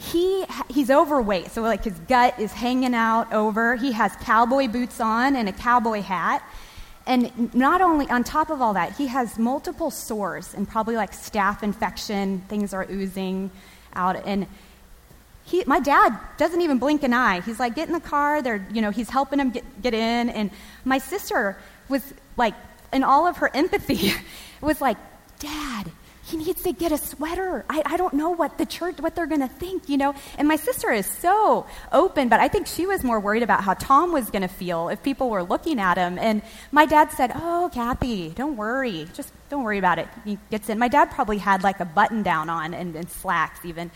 he, 0.00 0.46
he's 0.68 0.90
overweight, 0.90 1.50
so 1.50 1.60
like 1.60 1.84
his 1.84 1.98
gut 2.08 2.38
is 2.38 2.52
hanging 2.52 2.94
out 2.94 3.30
over. 3.34 3.76
He 3.76 3.92
has 3.92 4.16
cowboy 4.22 4.66
boots 4.66 4.98
on 4.98 5.36
and 5.36 5.46
a 5.46 5.52
cowboy 5.52 6.00
hat. 6.00 6.42
And 7.06 7.54
not 7.54 7.82
only, 7.82 8.08
on 8.08 8.24
top 8.24 8.48
of 8.48 8.62
all 8.62 8.72
that, 8.74 8.96
he 8.96 9.08
has 9.08 9.38
multiple 9.38 9.90
sores 9.90 10.54
and 10.54 10.66
probably 10.66 10.96
like 10.96 11.12
staph 11.12 11.62
infection, 11.62 12.40
things 12.48 12.72
are 12.72 12.86
oozing 12.90 13.50
out. 13.94 14.16
And 14.26 14.46
he, 15.44 15.64
my 15.66 15.80
dad 15.80 16.18
doesn't 16.38 16.62
even 16.62 16.78
blink 16.78 17.02
an 17.02 17.12
eye. 17.12 17.42
He's 17.42 17.60
like, 17.60 17.74
get 17.74 17.88
in 17.88 17.92
the 17.92 18.00
car. 18.00 18.40
They're, 18.40 18.66
you 18.72 18.80
know, 18.80 18.90
he's 18.90 19.10
helping 19.10 19.38
him 19.38 19.50
get, 19.50 19.82
get 19.82 19.92
in. 19.92 20.30
And 20.30 20.50
my 20.86 20.96
sister 20.96 21.58
was 21.90 22.14
like, 22.38 22.54
in 22.90 23.04
all 23.04 23.26
of 23.26 23.36
her 23.38 23.54
empathy, 23.54 24.14
was 24.62 24.80
like, 24.80 24.96
Dad, 25.40 25.90
he 26.30 26.36
needs 26.36 26.62
to 26.62 26.72
get 26.72 26.92
a 26.92 26.98
sweater. 26.98 27.64
I, 27.68 27.82
I 27.84 27.96
don't 27.96 28.14
know 28.14 28.30
what 28.30 28.56
the 28.58 28.66
church, 28.66 29.00
what 29.00 29.14
they're 29.14 29.26
going 29.26 29.40
to 29.40 29.48
think, 29.48 29.88
you 29.88 29.96
know? 29.96 30.14
And 30.38 30.46
my 30.46 30.56
sister 30.56 30.90
is 30.90 31.06
so 31.06 31.66
open, 31.92 32.28
but 32.28 32.40
I 32.40 32.48
think 32.48 32.66
she 32.66 32.86
was 32.86 33.02
more 33.02 33.18
worried 33.18 33.42
about 33.42 33.64
how 33.64 33.74
Tom 33.74 34.12
was 34.12 34.30
going 34.30 34.42
to 34.42 34.48
feel 34.48 34.88
if 34.88 35.02
people 35.02 35.30
were 35.30 35.42
looking 35.42 35.80
at 35.80 35.98
him. 35.98 36.18
And 36.18 36.42
my 36.70 36.86
dad 36.86 37.10
said, 37.12 37.32
Oh, 37.34 37.70
Kathy, 37.72 38.30
don't 38.30 38.56
worry. 38.56 39.08
Just 39.14 39.32
don't 39.48 39.64
worry 39.64 39.78
about 39.78 39.98
it. 39.98 40.08
He 40.24 40.38
gets 40.50 40.68
in. 40.68 40.78
My 40.78 40.88
dad 40.88 41.10
probably 41.10 41.38
had 41.38 41.62
like 41.62 41.80
a 41.80 41.84
button 41.84 42.22
down 42.22 42.48
on 42.48 42.72
and, 42.72 42.94
and 42.94 43.10
slacks 43.10 43.64
even. 43.64 43.90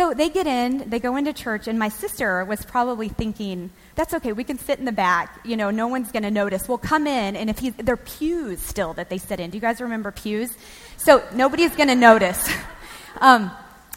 So 0.00 0.14
they 0.14 0.30
get 0.30 0.46
in, 0.46 0.88
they 0.88 0.98
go 0.98 1.16
into 1.16 1.34
church, 1.34 1.68
and 1.68 1.78
my 1.78 1.90
sister 1.90 2.42
was 2.46 2.64
probably 2.64 3.10
thinking, 3.10 3.68
that's 3.96 4.14
okay, 4.14 4.32
we 4.32 4.44
can 4.44 4.58
sit 4.58 4.78
in 4.78 4.86
the 4.86 4.92
back. 4.92 5.40
You 5.44 5.58
know, 5.58 5.70
no 5.70 5.88
one's 5.88 6.10
going 6.10 6.22
to 6.22 6.30
notice. 6.30 6.66
We'll 6.66 6.78
come 6.78 7.06
in, 7.06 7.36
and 7.36 7.50
if 7.50 7.58
he's, 7.58 7.74
they're 7.74 7.98
pews 7.98 8.62
still 8.62 8.94
that 8.94 9.10
they 9.10 9.18
sit 9.18 9.40
in. 9.40 9.50
Do 9.50 9.58
you 9.58 9.60
guys 9.60 9.78
remember 9.78 10.10
pews? 10.10 10.56
So 10.96 11.22
nobody's 11.34 11.76
going 11.76 11.90
to 11.90 11.94
notice. 11.94 12.50
um, 13.20 13.50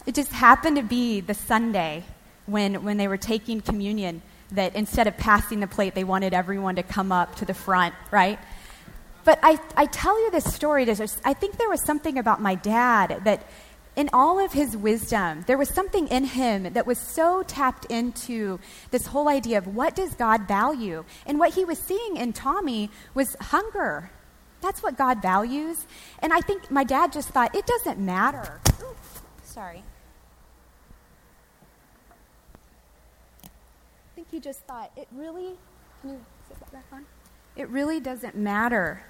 it 0.05 0.13
just 0.13 0.33
happened 0.33 0.75
to 0.75 0.83
be 0.83 1.21
the 1.21 1.33
Sunday 1.33 2.03
when, 2.47 2.83
when 2.83 2.97
they 2.97 3.07
were 3.07 3.15
taking 3.15 3.61
communion 3.61 4.21
that 4.51 4.75
instead 4.75 5.07
of 5.07 5.15
passing 5.15 5.61
the 5.61 5.67
plate, 5.67 5.95
they 5.95 6.03
wanted 6.03 6.33
everyone 6.33 6.75
to 6.75 6.83
come 6.83 7.13
up 7.13 7.37
to 7.37 7.45
the 7.45 7.53
front, 7.53 7.95
right? 8.11 8.39
But 9.23 9.39
I, 9.41 9.57
I 9.77 9.85
tell 9.85 10.21
you 10.21 10.31
this 10.31 10.53
story, 10.53 10.83
to 10.83 11.07
I 11.23 11.33
think 11.33 11.55
there 11.57 11.69
was 11.69 11.81
something 11.85 12.17
about 12.17 12.41
my 12.41 12.55
dad 12.55 13.21
that 13.23 13.47
in 13.95 14.09
all 14.11 14.39
of 14.39 14.53
his 14.53 14.75
wisdom, 14.75 15.43
there 15.47 15.57
was 15.57 15.69
something 15.69 16.07
in 16.07 16.23
him 16.25 16.73
that 16.73 16.87
was 16.87 16.97
so 16.97 17.43
tapped 17.43 17.85
into 17.85 18.59
this 18.91 19.07
whole 19.07 19.27
idea 19.27 19.57
of 19.57 19.67
what 19.67 19.95
does 19.95 20.15
God 20.15 20.47
value? 20.47 21.05
And 21.25 21.39
what 21.39 21.53
he 21.53 21.63
was 21.65 21.77
seeing 21.77 22.17
in 22.17 22.33
Tommy 22.33 22.89
was 23.13 23.35
hunger. 23.39 24.11
That's 24.61 24.81
what 24.81 24.97
God 24.97 25.21
values. 25.21 25.85
And 26.19 26.33
I 26.33 26.39
think 26.39 26.71
my 26.71 26.83
dad 26.83 27.11
just 27.13 27.29
thought, 27.29 27.55
it 27.55 27.65
doesn't 27.67 27.99
matter. 27.99 28.61
Ooh, 28.81 28.95
sorry. 29.43 29.83
I 33.43 33.49
think 34.15 34.27
he 34.31 34.39
just 34.39 34.61
thought, 34.61 34.91
it 34.95 35.07
really, 35.11 35.51
can 36.01 36.11
you 36.11 36.25
sit 36.47 36.59
that 36.59 36.71
back 36.71 36.85
on? 36.91 37.05
It 37.55 37.69
really 37.69 37.99
doesn't 37.99 38.35
matter 38.35 39.03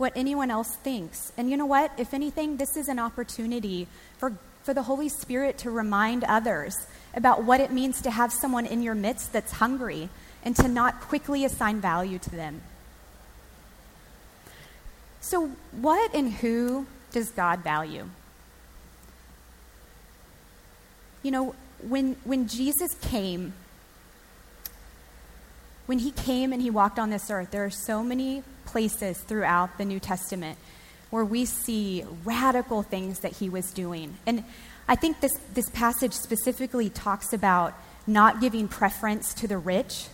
what 0.00 0.14
anyone 0.16 0.50
else 0.50 0.76
thinks. 0.76 1.30
And 1.36 1.50
you 1.50 1.58
know 1.58 1.66
what? 1.66 1.92
If 1.98 2.14
anything, 2.14 2.56
this 2.56 2.74
is 2.74 2.88
an 2.88 2.98
opportunity 2.98 3.86
for, 4.16 4.32
for 4.62 4.72
the 4.72 4.82
Holy 4.82 5.10
Spirit 5.10 5.58
to 5.58 5.70
remind 5.70 6.24
others 6.24 6.74
about 7.14 7.44
what 7.44 7.60
it 7.60 7.70
means 7.70 8.00
to 8.00 8.10
have 8.10 8.32
someone 8.32 8.64
in 8.64 8.82
your 8.82 8.94
midst 8.94 9.30
that's 9.34 9.52
hungry 9.52 10.08
and 10.42 10.56
to 10.56 10.68
not 10.68 11.02
quickly 11.02 11.44
assign 11.44 11.82
value 11.82 12.18
to 12.18 12.30
them. 12.30 12.62
So, 15.20 15.48
what 15.72 16.14
and 16.14 16.32
who 16.32 16.86
does 17.12 17.30
God 17.32 17.58
value? 17.62 18.08
You 21.22 21.30
know, 21.30 21.54
when, 21.86 22.16
when 22.24 22.48
Jesus 22.48 22.94
came, 23.02 23.52
when 25.90 25.98
he 25.98 26.12
came 26.12 26.52
and 26.52 26.62
he 26.62 26.70
walked 26.70 27.00
on 27.00 27.10
this 27.10 27.32
earth, 27.32 27.50
there 27.50 27.64
are 27.64 27.68
so 27.68 28.04
many 28.04 28.44
places 28.64 29.18
throughout 29.18 29.76
the 29.76 29.84
New 29.84 29.98
Testament 29.98 30.56
where 31.10 31.24
we 31.24 31.44
see 31.44 32.04
radical 32.24 32.84
things 32.84 33.18
that 33.18 33.32
he 33.38 33.48
was 33.48 33.72
doing. 33.72 34.16
And 34.24 34.44
I 34.86 34.94
think 34.94 35.20
this, 35.20 35.36
this 35.52 35.68
passage 35.70 36.12
specifically 36.12 36.90
talks 36.90 37.32
about 37.32 37.74
not 38.06 38.40
giving 38.40 38.68
preference 38.68 39.34
to 39.34 39.48
the 39.48 39.58
rich 39.58 40.06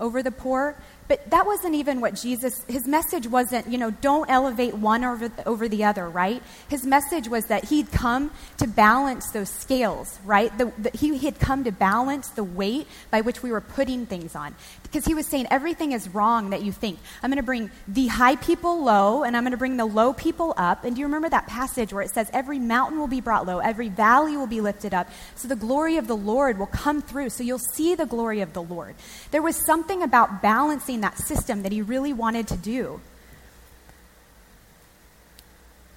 over 0.00 0.24
the 0.24 0.32
poor, 0.32 0.76
but 1.12 1.28
that 1.28 1.44
wasn't 1.44 1.74
even 1.74 2.00
what 2.00 2.14
Jesus, 2.14 2.64
his 2.68 2.88
message 2.88 3.26
wasn't, 3.26 3.68
you 3.68 3.76
know, 3.76 3.90
don't 3.90 4.30
elevate 4.30 4.72
one 4.72 5.04
over 5.04 5.28
the, 5.28 5.46
over 5.46 5.68
the 5.68 5.84
other, 5.84 6.08
right? 6.08 6.42
His 6.70 6.86
message 6.86 7.28
was 7.28 7.44
that 7.48 7.66
he'd 7.66 7.92
come 7.92 8.30
to 8.56 8.66
balance 8.66 9.30
those 9.32 9.50
scales, 9.50 10.18
right? 10.24 10.56
The, 10.56 10.72
the, 10.78 10.90
he 10.96 11.18
had 11.18 11.38
come 11.38 11.64
to 11.64 11.70
balance 11.70 12.28
the 12.30 12.44
weight 12.44 12.86
by 13.10 13.20
which 13.20 13.42
we 13.42 13.52
were 13.52 13.60
putting 13.60 14.06
things 14.06 14.34
on. 14.34 14.54
Because 14.84 15.04
he 15.04 15.12
was 15.12 15.26
saying 15.26 15.48
everything 15.50 15.92
is 15.92 16.08
wrong 16.08 16.48
that 16.50 16.62
you 16.62 16.72
think. 16.72 16.98
I'm 17.22 17.28
going 17.28 17.36
to 17.36 17.42
bring 17.42 17.70
the 17.86 18.06
high 18.06 18.36
people 18.36 18.82
low, 18.82 19.22
and 19.22 19.36
I'm 19.36 19.42
going 19.42 19.52
to 19.52 19.58
bring 19.58 19.76
the 19.76 19.84
low 19.84 20.14
people 20.14 20.54
up. 20.56 20.84
And 20.84 20.96
do 20.96 21.00
you 21.00 21.06
remember 21.06 21.28
that 21.28 21.46
passage 21.46 21.92
where 21.92 22.02
it 22.02 22.10
says, 22.10 22.30
every 22.32 22.58
mountain 22.58 22.98
will 22.98 23.06
be 23.06 23.20
brought 23.20 23.44
low, 23.44 23.58
every 23.58 23.90
valley 23.90 24.38
will 24.38 24.46
be 24.46 24.62
lifted 24.62 24.94
up, 24.94 25.10
so 25.34 25.46
the 25.46 25.56
glory 25.56 25.98
of 25.98 26.06
the 26.06 26.16
Lord 26.16 26.58
will 26.58 26.66
come 26.66 27.02
through, 27.02 27.28
so 27.28 27.42
you'll 27.42 27.58
see 27.58 27.94
the 27.94 28.06
glory 28.06 28.40
of 28.40 28.54
the 28.54 28.62
Lord. 28.62 28.94
There 29.30 29.42
was 29.42 29.56
something 29.66 30.02
about 30.02 30.40
balancing 30.40 31.01
that 31.02 31.18
system 31.18 31.62
that 31.62 31.72
he 31.72 31.82
really 31.82 32.12
wanted 32.12 32.48
to 32.48 32.56
do. 32.56 33.00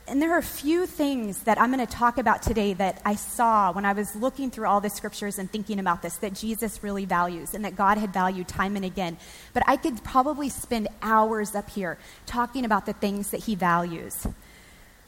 And 0.07 0.21
there 0.21 0.33
are 0.33 0.37
a 0.37 0.43
few 0.43 0.85
things 0.85 1.39
that 1.43 1.59
I'm 1.59 1.73
going 1.73 1.85
to 1.85 1.91
talk 1.91 2.19
about 2.19 2.43
today 2.43 2.73
that 2.73 3.01
I 3.03 3.15
saw 3.15 3.71
when 3.71 3.85
I 3.85 3.93
was 3.93 4.15
looking 4.15 4.51
through 4.51 4.67
all 4.67 4.79
the 4.79 4.89
scriptures 4.89 5.39
and 5.39 5.49
thinking 5.49 5.79
about 5.79 6.03
this 6.03 6.17
that 6.17 6.33
Jesus 6.33 6.83
really 6.83 7.05
values 7.05 7.55
and 7.55 7.65
that 7.65 7.75
God 7.75 7.97
had 7.97 8.13
valued 8.13 8.47
time 8.47 8.75
and 8.75 8.85
again. 8.85 9.17
But 9.53 9.63
I 9.65 9.77
could 9.77 10.03
probably 10.03 10.49
spend 10.49 10.89
hours 11.01 11.55
up 11.55 11.71
here 11.71 11.97
talking 12.27 12.65
about 12.65 12.85
the 12.85 12.93
things 12.93 13.31
that 13.31 13.45
he 13.45 13.55
values. 13.55 14.27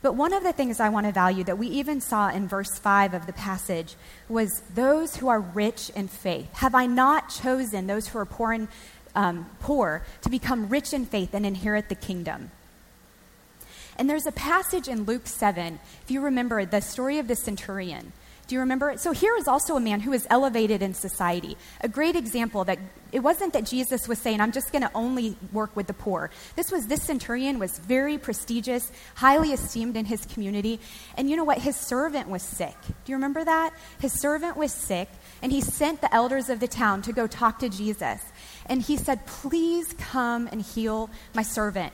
But 0.02 0.16
one 0.16 0.34
of 0.34 0.44
the 0.44 0.54
things 0.54 0.80
I 0.80 0.90
want 0.90 1.06
to 1.06 1.12
value 1.12 1.44
that 1.44 1.58
we 1.58 1.68
even 1.68 2.02
saw 2.02 2.30
in 2.30 2.48
verse 2.48 2.80
5 2.80 3.14
of 3.14 3.26
the 3.26 3.34
passage 3.34 3.96
was 4.30 4.62
those 4.74 5.16
who 5.18 5.28
are 5.28 5.40
rich 5.40 5.92
in 5.92 6.08
faith. 6.08 6.52
Have 6.54 6.74
I 6.74 6.86
not 6.86 7.30
chosen 7.30 7.88
those 7.88 8.08
who 8.08 8.20
are 8.20 8.26
poor 8.26 8.54
in 8.54 8.68
um, 9.18 9.50
poor 9.60 10.06
to 10.22 10.30
become 10.30 10.70
rich 10.70 10.94
in 10.94 11.06
faith 11.06 11.34
and 11.34 11.46
inherit 11.46 11.90
the 11.90 11.96
kingdom. 11.96 12.52
And 13.98 14.08
there's 14.08 14.28
a 14.28 14.32
passage 14.32 14.88
in 14.88 15.06
Luke 15.06 15.26
7, 15.26 15.80
if 16.04 16.12
you 16.12 16.22
remember 16.22 16.64
the 16.66 16.82
story 16.82 17.18
of 17.18 17.28
the 17.28 17.36
centurion. 17.36 18.14
Do 18.48 18.56
you 18.56 18.62
remember 18.62 18.92
it? 18.92 19.02
So 19.02 19.12
here 19.12 19.36
is 19.36 19.48
also 19.48 19.76
a 19.76 19.80
man 19.80 20.00
who 20.00 20.14
is 20.14 20.26
elevated 20.30 20.82
in 20.82 20.94
society. 20.94 21.58
A 21.82 21.90
great 21.90 22.16
example 22.16 22.64
that 22.64 22.80
it 23.12 23.20
wasn't 23.20 23.52
that 23.54 23.66
Jesus 23.66 24.08
was 24.08 24.20
saying, 24.20 24.40
I'm 24.40 24.54
just 24.54 24.72
going 24.72 24.84
to 24.84 24.92
only 24.96 25.36
work 25.52 25.76
with 25.76 25.88
the 25.88 25.94
poor. 25.94 26.30
This 26.56 26.72
was, 26.72 26.88
this 26.88 27.04
centurion 27.04 27.60
was 27.60 27.78
very 27.78 28.18
prestigious, 28.18 28.90
highly 29.16 29.52
esteemed 29.52 29.98
in 29.98 30.06
his 30.06 30.26
community. 30.26 30.80
And 31.18 31.30
you 31.30 31.36
know 31.36 31.44
what? 31.44 31.58
His 31.58 31.76
servant 31.76 32.30
was 32.30 32.42
sick. 32.42 32.76
Do 32.88 33.12
you 33.12 33.16
remember 33.16 33.44
that? 33.44 33.74
His 34.00 34.14
servant 34.14 34.56
was 34.56 34.72
sick, 34.72 35.10
and 35.42 35.52
he 35.52 35.60
sent 35.60 36.00
the 36.00 36.14
elders 36.14 36.50
of 36.50 36.62
the 36.62 36.68
town 36.70 37.02
to 37.02 37.12
go 37.12 37.28
talk 37.28 37.60
to 37.60 37.70
Jesus. 37.70 38.22
And 38.70 38.82
he 38.82 38.98
said, 38.98 39.26
Please 39.26 39.94
come 39.94 40.48
and 40.52 40.62
heal 40.62 41.10
my 41.34 41.44
servant. 41.44 41.94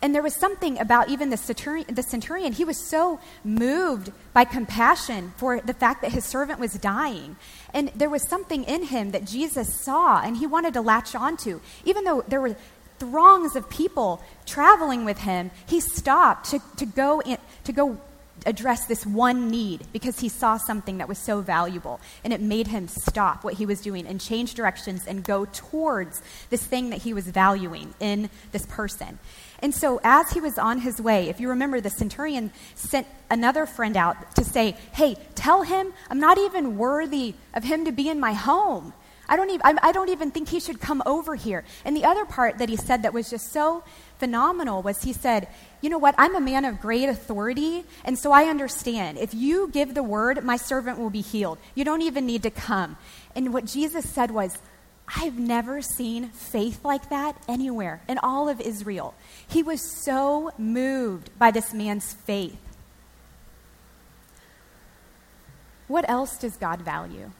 And 0.00 0.14
there 0.14 0.22
was 0.22 0.34
something 0.34 0.78
about 0.78 1.08
even 1.08 1.30
the 1.30 1.36
centurion, 1.36 1.92
the 1.92 2.04
centurion, 2.04 2.52
he 2.52 2.64
was 2.64 2.76
so 2.76 3.18
moved 3.42 4.12
by 4.32 4.44
compassion 4.44 5.32
for 5.36 5.60
the 5.60 5.74
fact 5.74 6.02
that 6.02 6.12
his 6.12 6.24
servant 6.24 6.60
was 6.60 6.74
dying. 6.74 7.36
And 7.74 7.90
there 7.96 8.08
was 8.08 8.22
something 8.28 8.62
in 8.64 8.84
him 8.84 9.10
that 9.10 9.24
Jesus 9.24 9.80
saw 9.80 10.20
and 10.22 10.36
he 10.36 10.46
wanted 10.46 10.74
to 10.74 10.80
latch 10.82 11.16
onto. 11.16 11.60
Even 11.84 12.04
though 12.04 12.22
there 12.28 12.40
were 12.40 12.54
throngs 13.00 13.56
of 13.56 13.68
people 13.68 14.22
traveling 14.46 15.04
with 15.04 15.18
him, 15.18 15.50
he 15.66 15.80
stopped 15.80 16.50
to, 16.50 16.60
to, 16.76 16.86
go, 16.86 17.20
in, 17.20 17.38
to 17.64 17.72
go 17.72 18.00
address 18.46 18.86
this 18.86 19.04
one 19.04 19.48
need 19.48 19.86
because 19.92 20.20
he 20.20 20.28
saw 20.28 20.56
something 20.56 20.98
that 20.98 21.08
was 21.08 21.18
so 21.18 21.40
valuable. 21.40 22.00
And 22.24 22.32
it 22.32 22.40
made 22.40 22.68
him 22.68 22.88
stop 22.88 23.44
what 23.44 23.54
he 23.54 23.66
was 23.66 23.80
doing 23.80 24.06
and 24.06 24.20
change 24.20 24.54
directions 24.54 25.06
and 25.06 25.24
go 25.24 25.44
towards 25.46 26.22
this 26.50 26.64
thing 26.64 26.90
that 26.90 27.02
he 27.02 27.14
was 27.14 27.26
valuing 27.26 27.94
in 28.00 28.30
this 28.52 28.66
person. 28.66 29.18
And 29.60 29.74
so, 29.74 30.00
as 30.04 30.30
he 30.30 30.40
was 30.40 30.56
on 30.56 30.78
his 30.80 31.00
way, 31.00 31.28
if 31.28 31.40
you 31.40 31.48
remember, 31.48 31.80
the 31.80 31.90
centurion 31.90 32.52
sent 32.74 33.06
another 33.30 33.66
friend 33.66 33.96
out 33.96 34.36
to 34.36 34.44
say, 34.44 34.76
Hey, 34.92 35.16
tell 35.34 35.62
him 35.62 35.92
I'm 36.10 36.20
not 36.20 36.38
even 36.38 36.78
worthy 36.78 37.34
of 37.54 37.64
him 37.64 37.84
to 37.84 37.92
be 37.92 38.08
in 38.08 38.20
my 38.20 38.34
home. 38.34 38.92
I 39.28 39.36
don't, 39.36 39.50
even, 39.50 39.78
I 39.82 39.92
don't 39.92 40.08
even 40.08 40.30
think 40.30 40.48
he 40.48 40.58
should 40.58 40.80
come 40.80 41.02
over 41.04 41.34
here. 41.34 41.64
And 41.84 41.94
the 41.94 42.04
other 42.04 42.24
part 42.24 42.58
that 42.58 42.68
he 42.68 42.76
said 42.76 43.02
that 43.02 43.12
was 43.12 43.28
just 43.28 43.52
so 43.52 43.84
phenomenal 44.18 44.82
was 44.82 45.02
he 45.02 45.12
said, 45.12 45.48
You 45.82 45.90
know 45.90 45.98
what? 45.98 46.14
I'm 46.16 46.34
a 46.34 46.40
man 46.40 46.64
of 46.64 46.80
great 46.80 47.08
authority, 47.08 47.84
and 48.04 48.18
so 48.18 48.32
I 48.32 48.44
understand. 48.44 49.18
If 49.18 49.34
you 49.34 49.68
give 49.68 49.94
the 49.94 50.02
word, 50.02 50.42
my 50.44 50.56
servant 50.56 50.98
will 50.98 51.10
be 51.10 51.20
healed. 51.20 51.58
You 51.74 51.84
don't 51.84 52.02
even 52.02 52.26
need 52.26 52.42
to 52.44 52.50
come. 52.50 52.96
And 53.34 53.52
what 53.52 53.66
Jesus 53.66 54.08
said 54.08 54.30
was, 54.30 54.58
I've 55.16 55.38
never 55.38 55.80
seen 55.80 56.28
faith 56.28 56.84
like 56.84 57.08
that 57.08 57.36
anywhere 57.48 58.02
in 58.08 58.18
all 58.18 58.48
of 58.48 58.60
Israel. 58.60 59.14
He 59.46 59.62
was 59.62 59.80
so 59.80 60.52
moved 60.58 61.30
by 61.38 61.50
this 61.50 61.72
man's 61.72 62.12
faith. 62.12 62.58
What 65.86 66.08
else 66.08 66.36
does 66.36 66.56
God 66.56 66.82
value? 66.82 67.30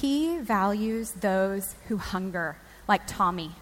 He 0.00 0.38
values 0.38 1.12
those 1.12 1.74
who 1.88 1.96
hunger, 1.96 2.56
like 2.88 3.02
Tommy. 3.06 3.52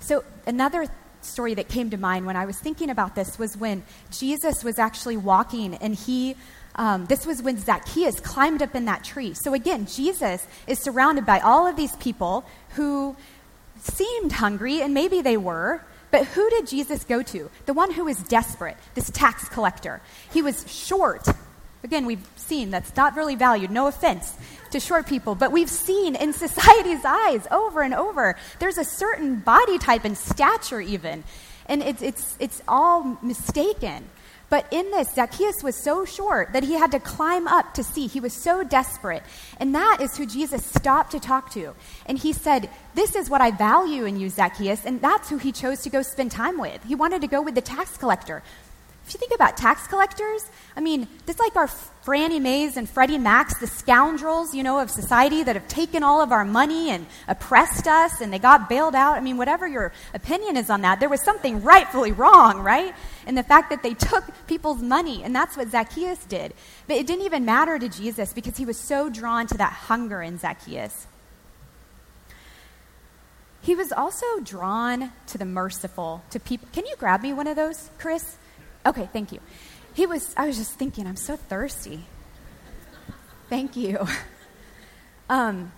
So, 0.00 0.24
another 0.46 0.86
story 1.22 1.54
that 1.54 1.68
came 1.68 1.90
to 1.90 1.96
mind 1.96 2.26
when 2.26 2.36
I 2.36 2.46
was 2.46 2.58
thinking 2.58 2.90
about 2.90 3.14
this 3.14 3.38
was 3.38 3.56
when 3.56 3.82
Jesus 4.10 4.64
was 4.64 4.78
actually 4.78 5.18
walking 5.18 5.74
and 5.74 5.94
he 5.94 6.34
um, 6.76 7.06
this 7.06 7.26
was 7.26 7.42
when 7.42 7.58
Zacchaeus 7.58 8.20
climbed 8.20 8.62
up 8.62 8.74
in 8.74 8.84
that 8.84 9.02
tree. 9.04 9.34
So 9.34 9.54
again, 9.54 9.86
Jesus 9.86 10.46
is 10.66 10.78
surrounded 10.78 11.26
by 11.26 11.40
all 11.40 11.66
of 11.66 11.76
these 11.76 11.94
people 11.96 12.44
who 12.70 13.16
seemed 13.76 14.32
hungry, 14.32 14.80
and 14.80 14.94
maybe 14.94 15.20
they 15.20 15.36
were, 15.36 15.82
but 16.10 16.26
who 16.26 16.48
did 16.50 16.66
Jesus 16.66 17.04
go 17.04 17.22
to? 17.22 17.50
The 17.66 17.72
one 17.72 17.92
who 17.92 18.04
was 18.04 18.18
desperate, 18.24 18.76
this 18.94 19.10
tax 19.10 19.48
collector. 19.48 20.00
He 20.32 20.42
was 20.42 20.70
short. 20.70 21.26
Again, 21.82 22.06
we've 22.06 22.26
seen 22.36 22.70
that's 22.70 22.94
not 22.96 23.16
really 23.16 23.36
valued, 23.36 23.70
no 23.70 23.86
offense 23.86 24.34
to 24.70 24.80
short 24.80 25.06
people, 25.06 25.34
but 25.34 25.52
we've 25.52 25.70
seen 25.70 26.14
in 26.14 26.32
society's 26.46 27.04
eyes 27.04 27.46
over 27.50 27.82
and 27.82 27.94
over, 27.94 28.36
there's 28.58 28.78
a 28.78 28.84
certain 28.84 29.36
body 29.36 29.78
type 29.78 30.04
and 30.04 30.16
stature, 30.16 30.80
even, 30.80 31.24
and 31.66 31.82
it's, 31.82 32.02
it's, 32.02 32.36
it's 32.38 32.62
all 32.68 33.18
mistaken. 33.22 34.08
But 34.50 34.66
in 34.72 34.90
this, 34.90 35.14
Zacchaeus 35.14 35.62
was 35.62 35.76
so 35.76 36.04
short 36.04 36.52
that 36.54 36.64
he 36.64 36.74
had 36.74 36.90
to 36.90 36.98
climb 36.98 37.46
up 37.46 37.72
to 37.74 37.84
see. 37.84 38.08
He 38.08 38.18
was 38.18 38.32
so 38.32 38.64
desperate. 38.64 39.22
And 39.60 39.72
that 39.76 39.98
is 40.00 40.16
who 40.16 40.26
Jesus 40.26 40.66
stopped 40.66 41.12
to 41.12 41.20
talk 41.20 41.52
to. 41.52 41.72
And 42.06 42.18
he 42.18 42.32
said, 42.32 42.68
This 42.96 43.14
is 43.14 43.30
what 43.30 43.40
I 43.40 43.52
value 43.52 44.06
in 44.06 44.18
you, 44.18 44.28
Zacchaeus. 44.28 44.84
And 44.84 45.00
that's 45.00 45.30
who 45.30 45.38
he 45.38 45.52
chose 45.52 45.82
to 45.82 45.90
go 45.90 46.02
spend 46.02 46.32
time 46.32 46.58
with. 46.58 46.82
He 46.82 46.96
wanted 46.96 47.20
to 47.20 47.28
go 47.28 47.40
with 47.40 47.54
the 47.54 47.60
tax 47.60 47.96
collector 47.96 48.42
if 49.10 49.14
you 49.14 49.18
think 49.18 49.34
about 49.34 49.56
tax 49.56 49.88
collectors, 49.88 50.48
I 50.76 50.80
mean, 50.80 51.08
it's 51.26 51.40
like 51.40 51.56
our 51.56 51.66
Franny 51.66 52.40
Mays 52.40 52.76
and 52.76 52.88
Freddie 52.88 53.18
Macs, 53.18 53.58
the 53.58 53.66
scoundrels, 53.66 54.54
you 54.54 54.62
know, 54.62 54.78
of 54.78 54.88
society 54.88 55.42
that 55.42 55.56
have 55.56 55.66
taken 55.66 56.04
all 56.04 56.22
of 56.22 56.30
our 56.30 56.44
money 56.44 56.90
and 56.90 57.04
oppressed 57.26 57.88
us 57.88 58.20
and 58.20 58.32
they 58.32 58.38
got 58.38 58.68
bailed 58.68 58.94
out. 58.94 59.16
I 59.16 59.20
mean, 59.20 59.36
whatever 59.36 59.66
your 59.66 59.92
opinion 60.14 60.56
is 60.56 60.70
on 60.70 60.82
that, 60.82 61.00
there 61.00 61.08
was 61.08 61.20
something 61.22 61.60
rightfully 61.64 62.12
wrong, 62.12 62.60
right? 62.60 62.94
And 63.26 63.36
the 63.36 63.42
fact 63.42 63.70
that 63.70 63.82
they 63.82 63.94
took 63.94 64.22
people's 64.46 64.80
money, 64.80 65.24
and 65.24 65.34
that's 65.34 65.56
what 65.56 65.70
Zacchaeus 65.70 66.24
did. 66.26 66.54
But 66.86 66.98
it 66.98 67.08
didn't 67.08 67.24
even 67.24 67.44
matter 67.44 67.80
to 67.80 67.88
Jesus 67.88 68.32
because 68.32 68.58
he 68.58 68.64
was 68.64 68.78
so 68.78 69.10
drawn 69.10 69.48
to 69.48 69.58
that 69.58 69.72
hunger 69.72 70.22
in 70.22 70.38
Zacchaeus. 70.38 71.08
He 73.60 73.74
was 73.74 73.90
also 73.90 74.38
drawn 74.44 75.10
to 75.26 75.36
the 75.36 75.44
merciful, 75.44 76.22
to 76.30 76.38
people. 76.38 76.68
Can 76.72 76.86
you 76.86 76.94
grab 76.96 77.22
me 77.22 77.32
one 77.32 77.48
of 77.48 77.56
those, 77.56 77.90
Chris? 77.98 78.36
Okay, 78.84 79.08
thank 79.12 79.32
you. 79.32 79.40
He 79.94 80.06
was, 80.06 80.32
I 80.36 80.46
was 80.46 80.56
just 80.56 80.72
thinking, 80.72 81.06
I'm 81.06 81.16
so 81.16 81.36
thirsty. 81.36 82.04
Thank 83.48 83.76
you. 83.76 84.06
Um, 85.30 85.70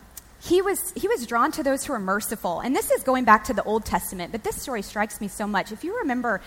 he 0.43 0.63
was, 0.63 0.93
he 0.97 1.07
was 1.09 1.27
drawn 1.27 1.53
to 1.53 1.63
those 1.63 1.85
who 1.85 1.93
are 1.93 1.99
merciful. 1.99 2.61
And 2.61 2.75
this 2.75 2.91
is 2.91 3.03
going 3.03 3.25
back 3.25 3.45
to 3.45 3.53
the 3.53 3.63
Old 3.65 3.85
Testament, 3.85 4.33
but 4.33 4.43
this 4.43 4.57
story 4.57 4.81
strikes 4.81 5.21
me 5.21 5.29
so 5.29 5.47
much. 5.47 5.73
If 5.73 5.85
you 5.85 5.99
remember 5.99 6.41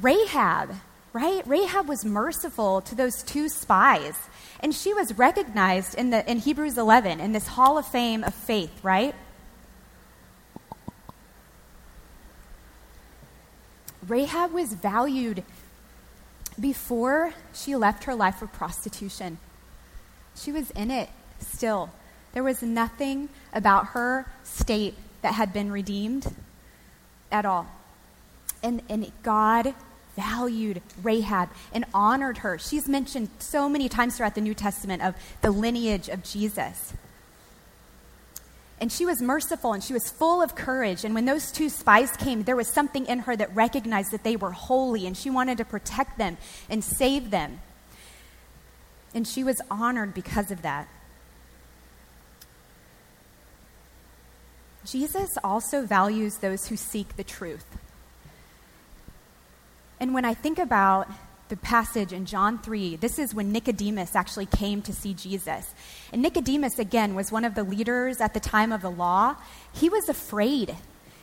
Rahab, 0.00 0.74
right? 1.12 1.46
Rahab 1.46 1.88
was 1.88 2.04
merciful 2.04 2.80
to 2.82 2.94
those 2.94 3.22
two 3.22 3.48
spies. 3.48 4.18
And 4.60 4.74
she 4.74 4.94
was 4.94 5.16
recognized 5.16 5.94
in, 5.94 6.10
the, 6.10 6.28
in 6.30 6.38
Hebrews 6.38 6.76
11 6.76 7.20
in 7.20 7.32
this 7.32 7.46
hall 7.46 7.78
of 7.78 7.86
fame 7.86 8.24
of 8.24 8.34
faith, 8.34 8.72
right? 8.82 9.14
Rahab 14.12 14.52
was 14.52 14.74
valued 14.74 15.42
before 16.60 17.32
she 17.54 17.74
left 17.74 18.04
her 18.04 18.14
life 18.14 18.42
of 18.42 18.52
prostitution. 18.52 19.38
She 20.36 20.52
was 20.52 20.70
in 20.72 20.90
it 20.90 21.08
still. 21.40 21.88
There 22.34 22.42
was 22.42 22.60
nothing 22.62 23.30
about 23.54 23.86
her 23.96 24.26
state 24.42 24.96
that 25.22 25.32
had 25.32 25.54
been 25.54 25.72
redeemed 25.72 26.30
at 27.30 27.46
all. 27.46 27.66
And, 28.62 28.82
and 28.90 29.10
God 29.22 29.74
valued 30.14 30.82
Rahab 31.02 31.48
and 31.72 31.86
honored 31.94 32.38
her. 32.38 32.58
She's 32.58 32.86
mentioned 32.86 33.30
so 33.38 33.66
many 33.66 33.88
times 33.88 34.18
throughout 34.18 34.34
the 34.34 34.42
New 34.42 34.52
Testament 34.52 35.02
of 35.02 35.14
the 35.40 35.50
lineage 35.50 36.10
of 36.10 36.22
Jesus. 36.22 36.92
And 38.82 38.90
she 38.90 39.06
was 39.06 39.22
merciful 39.22 39.74
and 39.74 39.82
she 39.82 39.92
was 39.92 40.10
full 40.10 40.42
of 40.42 40.56
courage. 40.56 41.04
And 41.04 41.14
when 41.14 41.24
those 41.24 41.52
two 41.52 41.68
spies 41.68 42.16
came, 42.16 42.42
there 42.42 42.56
was 42.56 42.66
something 42.66 43.06
in 43.06 43.20
her 43.20 43.36
that 43.36 43.54
recognized 43.54 44.10
that 44.10 44.24
they 44.24 44.34
were 44.34 44.50
holy 44.50 45.06
and 45.06 45.16
she 45.16 45.30
wanted 45.30 45.58
to 45.58 45.64
protect 45.64 46.18
them 46.18 46.36
and 46.68 46.82
save 46.82 47.30
them. 47.30 47.60
And 49.14 49.24
she 49.24 49.44
was 49.44 49.60
honored 49.70 50.14
because 50.14 50.50
of 50.50 50.62
that. 50.62 50.88
Jesus 54.84 55.30
also 55.44 55.86
values 55.86 56.38
those 56.38 56.66
who 56.66 56.76
seek 56.76 57.14
the 57.14 57.22
truth. 57.22 57.78
And 60.00 60.12
when 60.12 60.24
I 60.24 60.34
think 60.34 60.58
about 60.58 61.08
the 61.48 61.56
passage 61.56 62.12
in 62.12 62.24
John 62.24 62.58
3, 62.58 62.96
this 62.96 63.18
is 63.18 63.34
when 63.34 63.52
Nicodemus 63.52 64.14
actually 64.16 64.46
came 64.46 64.80
to 64.82 64.92
see 64.92 65.12
Jesus. 65.14 65.74
And 66.12 66.22
Nicodemus, 66.22 66.78
again, 66.78 67.14
was 67.14 67.30
one 67.30 67.44
of 67.44 67.54
the 67.54 67.64
leaders 67.64 68.20
at 68.20 68.34
the 68.34 68.40
time 68.40 68.72
of 68.72 68.82
the 68.82 68.90
law. 68.90 69.36
He 69.72 69.88
was 69.88 70.08
afraid. 70.08 70.74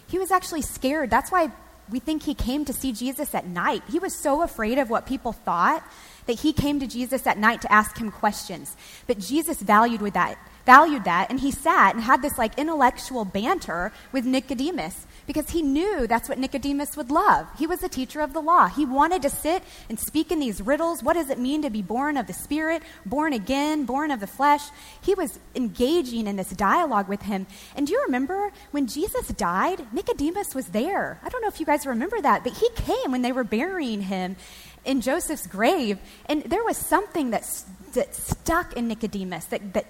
He 0.08 0.19
was 0.19 0.32
actually 0.32 0.62
scared. 0.62 1.10
That's 1.10 1.32
why 1.32 1.51
we 1.89 1.99
think 1.99 2.23
he 2.23 2.34
came 2.34 2.65
to 2.65 2.73
see 2.73 2.91
Jesus 2.91 3.34
at 3.34 3.47
night. 3.47 3.82
He 3.89 3.99
was 3.99 4.13
so 4.13 4.41
afraid 4.41 4.77
of 4.77 4.89
what 4.89 5.05
people 5.05 5.32
thought 5.32 5.84
that 6.27 6.39
he 6.39 6.53
came 6.53 6.79
to 6.79 6.88
Jesus 6.88 7.25
at 7.25 7.38
night 7.38 7.62
to 7.62 7.71
ask 7.71 7.97
him 7.97 8.12
questions. 8.12 8.75
But 9.08 9.17
Jesus 9.17 9.60
valued 9.60 10.01
with 10.01 10.13
that, 10.13 10.38
valued 10.65 11.05
that, 11.05 11.32
and 11.32 11.39
he 11.39 11.51
sat 11.51 11.95
and 11.95 12.03
had 12.03 12.21
this 12.21 12.38
like 12.38 12.58
intellectual 12.60 13.25
banter 13.25 13.91
with 14.12 14.25
Nicodemus 14.25 15.08
because 15.30 15.52
he 15.52 15.62
knew 15.62 16.08
that's 16.08 16.28
what 16.28 16.39
Nicodemus 16.39 16.98
would 16.98 17.12
love. 17.12 17.46
He 17.60 17.68
was 17.68 17.84
a 17.84 17.88
teacher 17.88 18.20
of 18.20 18.34
the 18.34 18.42
law. 18.42 18.68
He 18.68 18.84
wanted 18.84 19.22
to 19.22 19.30
sit 19.30 19.62
and 19.88 20.00
speak 20.00 20.32
in 20.32 20.39
these 20.39 20.60
riddles. 20.60 21.04
What 21.04 21.13
does 21.13 21.30
it 21.30 21.38
mean 21.38 21.62
to 21.62 21.70
be 21.70 21.84
born 21.84 22.18
of 22.18 22.26
the 22.26 22.34
Spirit, 22.34 22.82
born 23.06 23.34
again, 23.34 23.86
born 23.86 24.10
of 24.10 24.22
the 24.22 24.26
flesh? 24.26 24.63
He 25.04 25.13
was 25.13 25.38
engaging 25.54 26.26
in 26.26 26.36
this 26.36 26.50
dialogue 26.50 27.08
with 27.08 27.22
him. 27.22 27.46
And 27.76 27.86
do 27.86 27.94
you 27.94 28.02
remember 28.08 28.52
when 28.72 28.88
Jesus 28.88 29.28
died? 29.28 29.94
Nicodemus 29.94 30.56
was 30.56 30.70
there. 30.70 31.20
I 31.22 31.30
don't 31.30 31.44
know 31.44 31.48
if 31.48 31.60
you 31.60 31.65
guys 31.68 31.86
remember 31.86 32.20
that, 32.20 32.44
but 32.44 32.54
he 32.54 32.68
came 32.72 33.12
when 33.12 33.22
they 33.22 33.32
were 33.32 33.44
burying 33.44 34.02
him 34.02 34.36
in 34.84 35.02
Joseph's 35.02 35.46
grave, 35.46 36.00
and 36.26 36.42
there 36.44 36.63
was 36.63 36.76
something 36.76 37.30
that, 37.30 37.48
that 37.94 38.15
stuck 38.15 38.74
in 38.74 38.88
Nicodemus 38.88 39.46
that, 39.46 39.74
that 39.74 39.86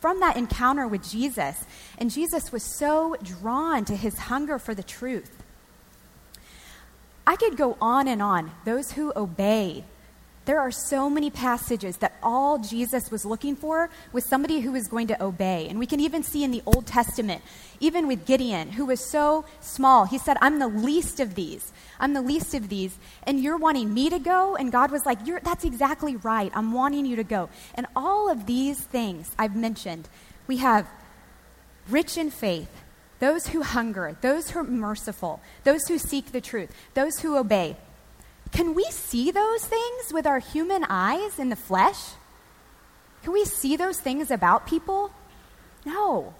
from 0.00 0.20
that 0.20 0.36
encounter 0.36 0.86
with 0.86 1.08
Jesus. 1.08 1.64
And 1.98 2.10
Jesus 2.10 2.52
was 2.52 2.62
so 2.62 3.16
drawn 3.22 3.84
to 3.86 3.96
his 3.96 4.18
hunger 4.18 4.58
for 4.58 4.74
the 4.74 4.82
truth. 4.82 5.42
I 7.26 7.36
could 7.36 7.56
go 7.56 7.76
on 7.80 8.08
and 8.08 8.22
on. 8.22 8.50
Those 8.64 8.92
who 8.92 9.12
obey. 9.14 9.84
There 10.48 10.60
are 10.60 10.70
so 10.70 11.10
many 11.10 11.28
passages 11.28 11.98
that 11.98 12.16
all 12.22 12.56
Jesus 12.56 13.10
was 13.10 13.26
looking 13.26 13.54
for 13.54 13.90
was 14.14 14.24
somebody 14.24 14.60
who 14.60 14.72
was 14.72 14.88
going 14.88 15.08
to 15.08 15.22
obey. 15.22 15.66
And 15.68 15.78
we 15.78 15.84
can 15.84 16.00
even 16.00 16.22
see 16.22 16.42
in 16.42 16.52
the 16.52 16.62
Old 16.64 16.86
Testament, 16.86 17.42
even 17.80 18.08
with 18.08 18.24
Gideon, 18.24 18.70
who 18.70 18.86
was 18.86 18.98
so 18.98 19.44
small, 19.60 20.06
he 20.06 20.16
said, 20.16 20.38
I'm 20.40 20.58
the 20.58 20.66
least 20.66 21.20
of 21.20 21.34
these. 21.34 21.70
I'm 22.00 22.14
the 22.14 22.22
least 22.22 22.54
of 22.54 22.70
these, 22.70 22.96
and 23.24 23.40
you're 23.40 23.58
wanting 23.58 23.92
me 23.92 24.08
to 24.08 24.18
go? 24.18 24.56
And 24.56 24.72
God 24.72 24.90
was 24.90 25.04
like, 25.04 25.18
That's 25.44 25.66
exactly 25.66 26.16
right. 26.16 26.50
I'm 26.54 26.72
wanting 26.72 27.04
you 27.04 27.16
to 27.16 27.24
go. 27.24 27.50
And 27.74 27.86
all 27.94 28.30
of 28.30 28.46
these 28.46 28.80
things 28.80 29.30
I've 29.38 29.54
mentioned, 29.54 30.08
we 30.46 30.56
have 30.56 30.88
rich 31.90 32.16
in 32.16 32.30
faith, 32.30 32.70
those 33.18 33.48
who 33.48 33.60
hunger, 33.60 34.16
those 34.22 34.52
who 34.52 34.60
are 34.60 34.64
merciful, 34.64 35.42
those 35.64 35.88
who 35.88 35.98
seek 35.98 36.32
the 36.32 36.40
truth, 36.40 36.72
those 36.94 37.20
who 37.20 37.36
obey. 37.36 37.76
Can 38.52 38.74
we 38.74 38.84
see 38.90 39.30
those 39.30 39.64
things 39.64 40.12
with 40.12 40.26
our 40.26 40.38
human 40.38 40.84
eyes 40.88 41.38
in 41.38 41.48
the 41.48 41.56
flesh? 41.56 41.98
Can 43.22 43.32
we 43.32 43.44
see 43.44 43.76
those 43.76 44.00
things 44.00 44.30
about 44.30 44.66
people? 44.66 45.10
No. 45.84 46.34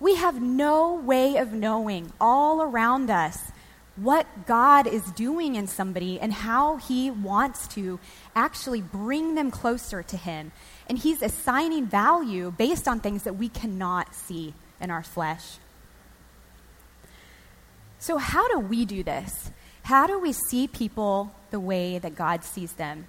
We 0.00 0.14
have 0.14 0.40
no 0.40 0.94
way 0.94 1.36
of 1.36 1.52
knowing 1.52 2.12
all 2.20 2.62
around 2.62 3.10
us 3.10 3.50
what 3.96 4.46
God 4.46 4.86
is 4.86 5.02
doing 5.12 5.56
in 5.56 5.66
somebody 5.66 6.20
and 6.20 6.32
how 6.32 6.76
He 6.76 7.10
wants 7.10 7.66
to 7.68 7.98
actually 8.34 8.80
bring 8.80 9.34
them 9.34 9.50
closer 9.50 10.02
to 10.04 10.16
Him. 10.16 10.52
And 10.88 10.98
He's 10.98 11.20
assigning 11.20 11.86
value 11.86 12.52
based 12.56 12.86
on 12.86 13.00
things 13.00 13.24
that 13.24 13.34
we 13.34 13.48
cannot 13.48 14.14
see 14.14 14.54
in 14.80 14.90
our 14.90 15.02
flesh. 15.02 15.58
So, 17.98 18.18
how 18.18 18.48
do 18.48 18.60
we 18.60 18.84
do 18.84 19.02
this? 19.02 19.50
How 19.88 20.06
do 20.06 20.18
we 20.18 20.32
see 20.32 20.68
people 20.68 21.34
the 21.50 21.58
way 21.58 21.98
that 21.98 22.14
God 22.14 22.44
sees 22.44 22.74
them? 22.74 23.06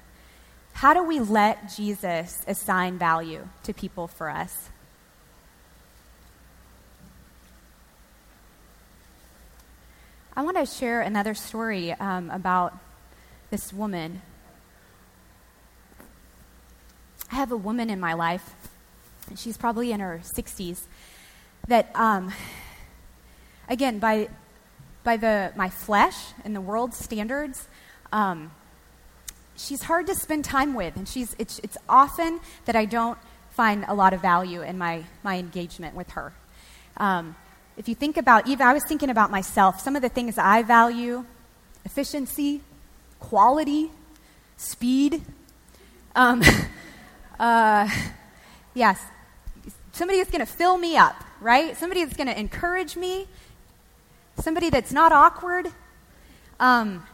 How 0.71 0.93
do 0.93 1.03
we 1.03 1.19
let 1.19 1.75
Jesus 1.75 2.41
assign 2.47 2.97
value 2.97 3.45
to 3.63 3.73
people 3.73 4.07
for 4.07 4.29
us? 4.29 4.69
I 10.37 10.41
want 10.41 10.55
to 10.55 10.65
share 10.65 11.01
another 11.01 11.33
story 11.33 11.91
um, 11.91 12.29
about 12.29 12.77
this 13.49 13.73
woman. 13.73 14.21
I 17.29 17.35
have 17.35 17.51
a 17.51 17.57
woman 17.57 17.89
in 17.89 17.99
my 17.99 18.13
life, 18.13 18.53
she's 19.35 19.57
probably 19.57 19.91
in 19.91 19.99
her 19.99 20.21
60s, 20.23 20.83
that, 21.67 21.91
um, 21.93 22.31
again, 23.67 23.99
by 23.99 24.29
by 25.09 25.17
the, 25.17 25.51
my 25.55 25.69
flesh 25.69 26.33
and 26.45 26.55
the 26.55 26.61
world's 26.61 26.95
standards, 26.95 27.67
um, 28.11 28.51
she's 29.57 29.81
hard 29.81 30.05
to 30.05 30.13
spend 30.13 30.45
time 30.45 30.75
with. 30.75 30.95
And 30.95 31.09
she's, 31.09 31.35
it's, 31.39 31.57
it's 31.63 31.79
often 31.89 32.39
that 32.65 32.75
I 32.75 32.85
don't 32.85 33.17
find 33.49 33.85
a 33.87 33.95
lot 33.95 34.13
of 34.13 34.21
value 34.21 34.61
in 34.61 34.77
my, 34.77 35.05
my 35.23 35.39
engagement 35.39 35.95
with 35.95 36.11
her. 36.11 36.31
Um, 36.97 37.35
if 37.75 37.89
you 37.89 37.95
think 37.95 38.17
about, 38.17 38.47
even 38.47 38.67
I 38.67 38.73
was 38.73 38.83
thinking 38.83 39.09
about 39.09 39.31
myself, 39.31 39.79
some 39.79 39.95
of 39.95 40.03
the 40.03 40.09
things 40.09 40.37
I 40.37 40.61
value 40.61 41.25
efficiency, 41.85 42.61
quality, 43.19 43.89
speed. 44.57 45.23
Um, 46.15 46.43
uh, 47.39 47.89
yes, 48.75 49.03
somebody 49.91 50.19
that's 50.19 50.29
going 50.29 50.45
to 50.45 50.53
fill 50.53 50.77
me 50.77 50.97
up, 50.97 51.15
right? 51.41 51.75
Somebody 51.75 52.03
that's 52.03 52.15
going 52.15 52.27
to 52.27 52.39
encourage 52.39 52.95
me, 52.95 53.27
somebody 54.41 54.69
that's 54.69 54.91
not 54.91 55.11
awkward. 55.11 55.71
Um, 56.59 57.05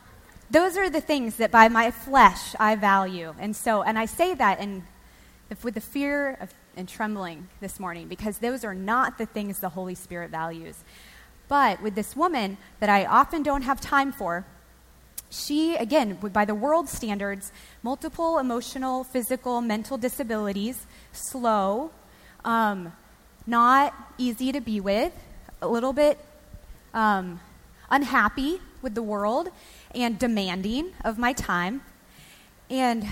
those 0.49 0.77
are 0.77 0.89
the 0.89 1.01
things 1.01 1.38
that 1.38 1.51
by 1.51 1.69
my 1.69 1.91
flesh 1.91 2.55
I 2.59 2.75
value. 2.75 3.33
And 3.39 3.55
so, 3.55 3.81
and 3.81 3.97
I 3.97 4.05
say 4.05 4.33
that 4.35 4.59
in, 4.59 4.83
with 5.63 5.73
the 5.73 5.81
fear 5.81 6.38
of 6.39 6.53
and 6.77 6.88
trembling 6.88 7.47
this 7.61 7.79
morning 7.79 8.07
because 8.07 8.39
those 8.39 8.63
are 8.63 8.75
not 8.75 9.17
the 9.17 9.25
things 9.25 9.59
the 9.59 9.69
Holy 9.69 9.95
Spirit 9.95 10.31
values. 10.31 10.83
But 11.47 11.81
with 11.81 11.95
this 11.95 12.15
woman 12.15 12.57
that 12.79 12.89
I 12.89 13.05
often 13.05 13.43
don't 13.43 13.61
have 13.63 13.79
time 13.79 14.11
for, 14.11 14.45
she, 15.29 15.75
again, 15.75 16.15
by 16.15 16.45
the 16.45 16.55
world 16.55 16.89
standards, 16.89 17.51
multiple 17.83 18.39
emotional, 18.39 19.03
physical, 19.03 19.61
mental 19.61 19.97
disabilities, 19.97 20.85
slow, 21.11 21.91
um, 22.43 22.93
not 23.45 23.93
easy 24.17 24.51
to 24.51 24.61
be 24.61 24.79
with, 24.79 25.13
a 25.61 25.67
little 25.67 25.93
bit 25.93 26.17
um, 26.95 27.39
unhappy 27.91 28.62
with 28.81 28.95
the 28.95 29.03
world, 29.03 29.49
and 29.93 30.17
demanding 30.17 30.93
of 31.03 31.19
my 31.19 31.34
time. 31.34 31.81
And 32.69 33.05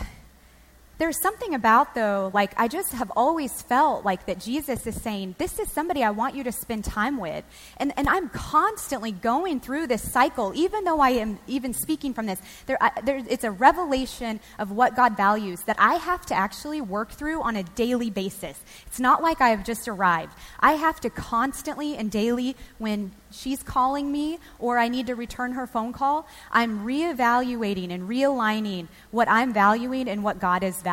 there's 1.04 1.20
something 1.20 1.54
about, 1.54 1.96
though, 1.96 2.32
like 2.34 2.54
I 2.56 2.70
just 2.70 2.94
have 2.94 3.12
always 3.18 3.62
felt 3.62 4.06
like 4.06 4.26
that 4.28 4.40
Jesus 4.40 4.88
is 4.88 5.02
saying, 5.02 5.36
This 5.38 5.60
is 5.60 5.70
somebody 5.70 6.02
I 6.02 6.12
want 6.12 6.34
you 6.34 6.46
to 6.46 6.52
spend 6.54 6.86
time 6.86 7.18
with. 7.18 7.44
And, 7.76 7.92
and 7.98 8.08
I'm 8.08 8.30
constantly 8.30 9.12
going 9.12 9.60
through 9.60 9.88
this 9.88 10.14
cycle, 10.14 10.54
even 10.56 10.86
though 10.86 11.02
I 11.02 11.10
am 11.10 11.40
even 11.46 11.74
speaking 11.74 12.14
from 12.14 12.26
this. 12.26 12.40
There, 12.68 12.78
I, 12.80 13.02
there, 13.02 13.22
it's 13.30 13.44
a 13.44 13.52
revelation 13.52 14.40
of 14.58 14.72
what 14.72 14.96
God 14.96 15.18
values 15.18 15.60
that 15.64 15.76
I 15.78 15.96
have 15.96 16.26
to 16.28 16.36
actually 16.36 16.80
work 16.80 17.12
through 17.12 17.42
on 17.42 17.58
a 17.58 17.64
daily 17.64 18.10
basis. 18.10 18.58
It's 18.88 19.02
not 19.02 19.22
like 19.22 19.42
I 19.42 19.50
have 19.50 19.66
just 19.66 19.90
arrived. 19.90 20.32
I 20.62 20.74
have 20.74 21.02
to 21.02 21.10
constantly 21.10 21.98
and 21.98 22.10
daily, 22.10 22.56
when 22.78 23.12
she's 23.30 23.62
calling 23.62 24.10
me 24.10 24.40
or 24.58 24.78
I 24.78 24.88
need 24.88 25.08
to 25.08 25.16
return 25.16 25.52
her 25.52 25.68
phone 25.68 25.92
call, 25.92 26.28
I'm 26.50 26.86
reevaluating 26.86 27.92
and 27.92 28.08
realigning 28.08 28.88
what 29.12 29.28
I'm 29.28 29.52
valuing 29.52 30.08
and 30.08 30.24
what 30.24 30.40
God 30.40 30.64
is 30.64 30.78
valuing. 30.78 30.93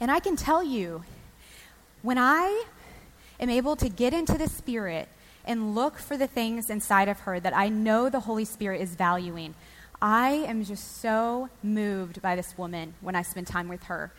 And 0.00 0.10
I 0.10 0.20
can 0.20 0.36
tell 0.36 0.62
you, 0.64 1.04
when 2.02 2.18
I 2.18 2.64
am 3.38 3.50
able 3.50 3.76
to 3.76 3.88
get 3.88 4.12
into 4.14 4.38
the 4.38 4.48
Spirit 4.48 5.08
and 5.44 5.74
look 5.74 5.98
for 5.98 6.16
the 6.16 6.26
things 6.26 6.70
inside 6.70 7.08
of 7.08 7.20
her 7.20 7.38
that 7.40 7.56
I 7.56 7.68
know 7.68 8.08
the 8.08 8.20
Holy 8.20 8.44
Spirit 8.44 8.80
is 8.80 8.94
valuing, 8.94 9.54
I 10.00 10.30
am 10.30 10.64
just 10.64 11.00
so 11.00 11.48
moved 11.62 12.20
by 12.22 12.34
this 12.34 12.58
woman 12.58 12.94
when 13.00 13.14
I 13.14 13.22
spend 13.22 13.46
time 13.46 13.68
with 13.68 13.84
her. 13.84 14.12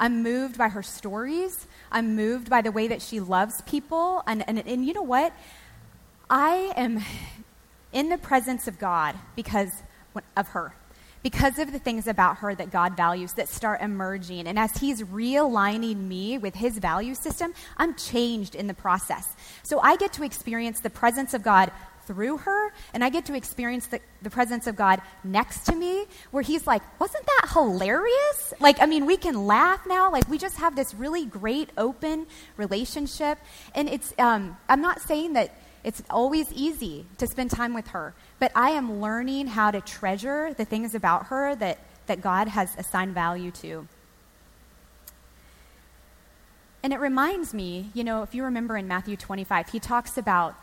I'm 0.00 0.22
moved 0.22 0.58
by 0.58 0.68
her 0.68 0.82
stories. 0.82 1.66
I'm 1.92 2.16
moved 2.16 2.50
by 2.50 2.62
the 2.62 2.72
way 2.72 2.88
that 2.88 3.02
she 3.02 3.20
loves 3.20 3.62
people. 3.62 4.22
And, 4.26 4.44
and, 4.48 4.58
and 4.66 4.84
you 4.84 4.92
know 4.92 5.02
what? 5.02 5.32
I 6.30 6.72
am 6.76 7.00
in 7.92 8.08
the 8.08 8.18
presence 8.18 8.66
of 8.68 8.78
God 8.78 9.16
because 9.36 9.70
of 10.36 10.48
her, 10.48 10.74
because 11.22 11.58
of 11.58 11.72
the 11.72 11.78
things 11.78 12.06
about 12.06 12.38
her 12.38 12.54
that 12.54 12.70
God 12.70 12.96
values 12.96 13.32
that 13.34 13.48
start 13.48 13.80
emerging. 13.80 14.46
And 14.46 14.58
as 14.58 14.76
He's 14.76 15.02
realigning 15.02 15.96
me 15.96 16.38
with 16.38 16.54
His 16.54 16.78
value 16.78 17.14
system, 17.14 17.54
I'm 17.76 17.94
changed 17.94 18.54
in 18.54 18.66
the 18.66 18.74
process. 18.74 19.34
So 19.62 19.80
I 19.80 19.96
get 19.96 20.12
to 20.14 20.24
experience 20.24 20.80
the 20.80 20.90
presence 20.90 21.34
of 21.34 21.42
God 21.42 21.72
through 22.06 22.38
her, 22.38 22.72
and 22.94 23.04
I 23.04 23.10
get 23.10 23.26
to 23.26 23.34
experience 23.34 23.86
the, 23.88 24.00
the 24.22 24.30
presence 24.30 24.66
of 24.66 24.74
God 24.76 25.02
next 25.22 25.66
to 25.66 25.76
me, 25.76 26.06
where 26.30 26.42
He's 26.42 26.66
like, 26.66 26.82
Wasn't 26.98 27.24
that 27.24 27.50
hilarious? 27.52 28.54
Like, 28.60 28.80
I 28.80 28.86
mean, 28.86 29.04
we 29.04 29.16
can 29.16 29.46
laugh 29.46 29.86
now. 29.86 30.10
Like, 30.10 30.28
we 30.28 30.38
just 30.38 30.56
have 30.56 30.74
this 30.74 30.94
really 30.94 31.26
great, 31.26 31.70
open 31.76 32.26
relationship. 32.56 33.38
And 33.74 33.88
it's, 33.88 34.14
um, 34.18 34.56
I'm 34.68 34.80
not 34.80 35.00
saying 35.02 35.34
that 35.34 35.54
it's 35.84 36.02
always 36.10 36.52
easy 36.52 37.06
to 37.18 37.26
spend 37.26 37.50
time 37.50 37.74
with 37.74 37.88
her, 37.88 38.14
but 38.38 38.52
I 38.54 38.70
am 38.70 39.00
learning 39.00 39.48
how 39.48 39.70
to 39.70 39.80
treasure 39.80 40.54
the 40.54 40.64
things 40.64 40.94
about 40.94 41.26
her 41.26 41.54
that, 41.56 41.78
that 42.06 42.20
God 42.20 42.48
has 42.48 42.74
assigned 42.76 43.14
value 43.14 43.50
to. 43.52 43.86
And 46.82 46.92
it 46.92 47.00
reminds 47.00 47.52
me, 47.52 47.90
you 47.94 48.04
know, 48.04 48.22
if 48.22 48.34
you 48.34 48.44
remember 48.44 48.76
in 48.76 48.86
Matthew 48.86 49.16
25, 49.16 49.68
he 49.70 49.80
talks 49.80 50.16
about 50.16 50.54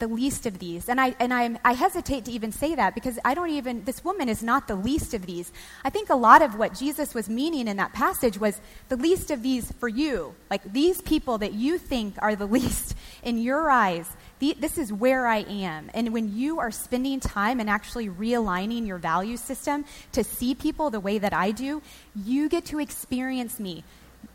the 0.00 0.08
least 0.08 0.46
of 0.46 0.58
these. 0.58 0.88
And 0.88 1.00
I, 1.00 1.14
and 1.20 1.32
I, 1.32 1.56
I 1.64 1.74
hesitate 1.74 2.24
to 2.24 2.32
even 2.32 2.50
say 2.50 2.74
that 2.74 2.94
because 2.94 3.18
I 3.24 3.34
don't 3.34 3.50
even, 3.50 3.84
this 3.84 4.02
woman 4.02 4.28
is 4.28 4.42
not 4.42 4.66
the 4.66 4.74
least 4.74 5.14
of 5.14 5.26
these. 5.26 5.52
I 5.84 5.90
think 5.90 6.10
a 6.10 6.16
lot 6.16 6.42
of 6.42 6.58
what 6.58 6.74
Jesus 6.74 7.14
was 7.14 7.28
meaning 7.28 7.68
in 7.68 7.76
that 7.76 7.92
passage 7.92 8.38
was 8.38 8.60
the 8.88 8.96
least 8.96 9.30
of 9.30 9.42
these 9.42 9.70
for 9.72 9.88
you. 9.88 10.34
Like 10.50 10.64
these 10.64 11.00
people 11.02 11.38
that 11.38 11.52
you 11.52 11.78
think 11.78 12.14
are 12.18 12.34
the 12.34 12.46
least 12.58 12.96
in 13.22 13.38
your 13.38 13.70
eyes, 13.70 14.10
the, 14.40 14.56
this 14.58 14.76
is 14.76 14.92
where 14.92 15.26
I 15.26 15.38
am. 15.38 15.90
And 15.94 16.12
when 16.12 16.34
you 16.34 16.58
are 16.58 16.70
spending 16.70 17.20
time 17.20 17.60
and 17.60 17.70
actually 17.70 18.08
realigning 18.08 18.86
your 18.86 18.98
value 18.98 19.36
system 19.36 19.84
to 20.12 20.24
see 20.24 20.54
people 20.54 20.90
the 20.90 21.00
way 21.00 21.18
that 21.18 21.32
I 21.32 21.52
do, 21.52 21.82
you 22.16 22.48
get 22.48 22.64
to 22.66 22.80
experience 22.80 23.60
me 23.60 23.84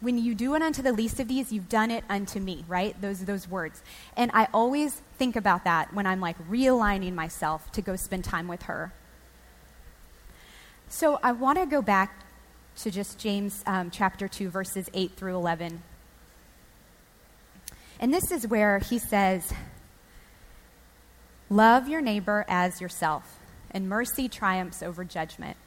when 0.01 0.17
you 0.17 0.35
do 0.35 0.55
it 0.55 0.61
unto 0.61 0.81
the 0.81 0.91
least 0.91 1.19
of 1.19 1.27
these, 1.27 1.51
you've 1.51 1.69
done 1.69 1.91
it 1.91 2.03
unto 2.09 2.39
me, 2.39 2.63
right? 2.67 2.99
Those 3.01 3.25
those 3.25 3.47
words. 3.47 3.81
And 4.15 4.31
I 4.33 4.47
always 4.53 5.01
think 5.17 5.35
about 5.35 5.63
that 5.63 5.93
when 5.93 6.05
I'm 6.05 6.19
like 6.19 6.37
realigning 6.49 7.13
myself 7.13 7.71
to 7.73 7.81
go 7.81 7.95
spend 7.95 8.23
time 8.23 8.47
with 8.47 8.63
her. 8.63 8.93
So 10.89 11.19
I 11.23 11.31
want 11.31 11.59
to 11.59 11.65
go 11.65 11.81
back 11.81 12.23
to 12.77 12.91
just 12.91 13.17
James 13.17 13.63
um, 13.65 13.89
chapter 13.89 14.27
2, 14.27 14.49
verses 14.49 14.89
8 14.93 15.13
through 15.15 15.35
11. 15.35 15.81
And 17.99 18.13
this 18.13 18.31
is 18.31 18.47
where 18.47 18.79
he 18.79 18.99
says, 18.99 19.51
Love 21.49 21.87
your 21.87 22.01
neighbor 22.01 22.45
as 22.47 22.81
yourself, 22.81 23.39
and 23.71 23.87
mercy 23.87 24.27
triumphs 24.27 24.81
over 24.81 25.03
judgment. 25.03 25.57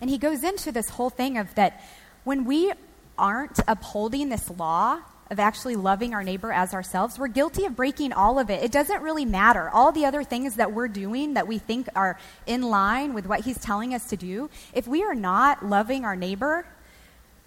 And 0.00 0.10
he 0.10 0.18
goes 0.18 0.44
into 0.44 0.72
this 0.72 0.90
whole 0.90 1.10
thing 1.10 1.38
of 1.38 1.54
that 1.54 1.82
when 2.24 2.44
we 2.44 2.72
aren't 3.18 3.58
upholding 3.66 4.28
this 4.28 4.50
law 4.50 5.00
of 5.30 5.40
actually 5.40 5.74
loving 5.74 6.14
our 6.14 6.22
neighbor 6.22 6.52
as 6.52 6.72
ourselves, 6.74 7.18
we're 7.18 7.26
guilty 7.26 7.64
of 7.64 7.74
breaking 7.74 8.12
all 8.12 8.38
of 8.38 8.50
it. 8.50 8.62
It 8.62 8.70
doesn't 8.70 9.02
really 9.02 9.24
matter. 9.24 9.68
All 9.70 9.90
the 9.90 10.04
other 10.04 10.22
things 10.22 10.56
that 10.56 10.72
we're 10.72 10.88
doing 10.88 11.34
that 11.34 11.48
we 11.48 11.58
think 11.58 11.88
are 11.96 12.18
in 12.46 12.62
line 12.62 13.14
with 13.14 13.26
what 13.26 13.40
he's 13.40 13.58
telling 13.58 13.94
us 13.94 14.06
to 14.10 14.16
do, 14.16 14.48
if 14.72 14.86
we 14.86 15.02
are 15.02 15.14
not 15.14 15.66
loving 15.66 16.04
our 16.04 16.14
neighbor, 16.14 16.66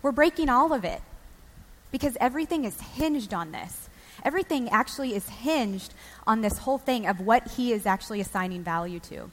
we're 0.02 0.12
breaking 0.12 0.50
all 0.50 0.74
of 0.74 0.84
it. 0.84 1.02
Because 1.92 2.18
everything 2.20 2.66
is 2.66 2.80
hinged 2.80 3.34
on 3.34 3.52
this. 3.52 3.89
Everything 4.24 4.70
actually 4.70 5.16
is 5.16 5.28
hinged 5.28 5.94
on 6.28 6.42
this 6.42 6.58
whole 6.58 6.78
thing 6.78 7.08
of 7.08 7.20
what 7.20 7.48
he 7.52 7.72
is 7.72 7.86
actually 7.86 8.22
assigning 8.22 8.64
value 8.64 9.00
to. 9.00 9.30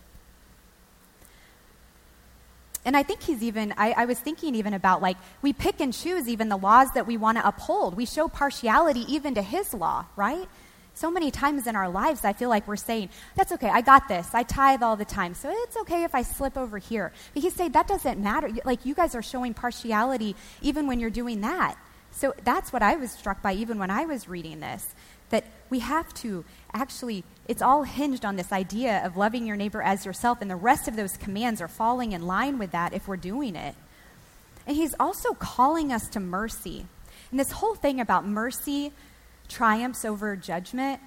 And 2.84 2.96
I 2.96 3.02
think 3.02 3.20
he's 3.20 3.42
even, 3.42 3.74
I, 3.76 3.92
I, 3.96 4.04
was 4.04 4.16
thinking 4.16 4.54
even 4.54 4.72
about 4.72 5.02
like, 5.02 5.16
we 5.42 5.52
pick 5.52 5.80
and 5.80 5.92
choose 5.92 6.28
even 6.28 6.48
the 6.48 6.56
laws 6.56 6.92
that 6.92 7.04
we 7.04 7.16
want 7.16 7.36
to 7.36 7.46
uphold. 7.46 7.96
We 7.96 8.06
show 8.06 8.28
partiality 8.28 9.04
even 9.12 9.34
to 9.34 9.42
his 9.42 9.74
law, 9.74 10.04
right? 10.14 10.48
So 10.94 11.10
many 11.10 11.32
times 11.32 11.66
in 11.66 11.74
our 11.74 11.88
lives, 11.88 12.24
I 12.24 12.32
feel 12.32 12.48
like 12.48 12.66
we're 12.68 12.76
saying, 12.76 13.10
that's 13.34 13.50
okay, 13.52 13.68
I 13.68 13.80
got 13.80 14.06
this. 14.06 14.28
I 14.32 14.44
tithe 14.44 14.84
all 14.84 14.96
the 14.96 15.04
time, 15.04 15.34
so 15.34 15.50
it's 15.52 15.76
okay 15.78 16.04
if 16.04 16.14
I 16.14 16.22
slip 16.22 16.56
over 16.56 16.78
here. 16.78 17.12
But 17.34 17.42
he's 17.42 17.54
saying 17.54 17.72
that 17.72 17.88
doesn't 17.88 18.22
matter. 18.22 18.48
Like, 18.64 18.86
you 18.86 18.94
guys 18.94 19.14
are 19.14 19.22
showing 19.22 19.52
partiality 19.52 20.36
even 20.62 20.86
when 20.86 20.98
you're 20.98 21.10
doing 21.10 21.42
that. 21.42 21.74
So 22.16 22.34
that's 22.44 22.72
what 22.72 22.82
I 22.82 22.96
was 22.96 23.10
struck 23.10 23.42
by 23.42 23.52
even 23.52 23.78
when 23.78 23.90
I 23.90 24.06
was 24.06 24.26
reading 24.26 24.60
this 24.60 24.94
that 25.28 25.44
we 25.70 25.80
have 25.80 26.14
to 26.14 26.44
actually, 26.72 27.24
it's 27.48 27.60
all 27.60 27.82
hinged 27.82 28.24
on 28.24 28.36
this 28.36 28.52
idea 28.52 29.04
of 29.04 29.16
loving 29.16 29.44
your 29.44 29.56
neighbor 29.56 29.82
as 29.82 30.06
yourself, 30.06 30.40
and 30.40 30.50
the 30.50 30.56
rest 30.56 30.86
of 30.86 30.94
those 30.96 31.16
commands 31.16 31.60
are 31.60 31.68
falling 31.68 32.12
in 32.12 32.26
line 32.26 32.58
with 32.58 32.70
that 32.70 32.92
if 32.92 33.08
we're 33.08 33.16
doing 33.16 33.56
it. 33.56 33.74
And 34.66 34.76
he's 34.76 34.94
also 34.98 35.34
calling 35.34 35.92
us 35.92 36.08
to 36.10 36.20
mercy. 36.20 36.86
And 37.30 37.40
this 37.40 37.50
whole 37.50 37.74
thing 37.74 38.00
about 38.00 38.26
mercy 38.26 38.92
triumphs 39.48 40.04
over 40.04 40.36
judgment, 40.36 41.00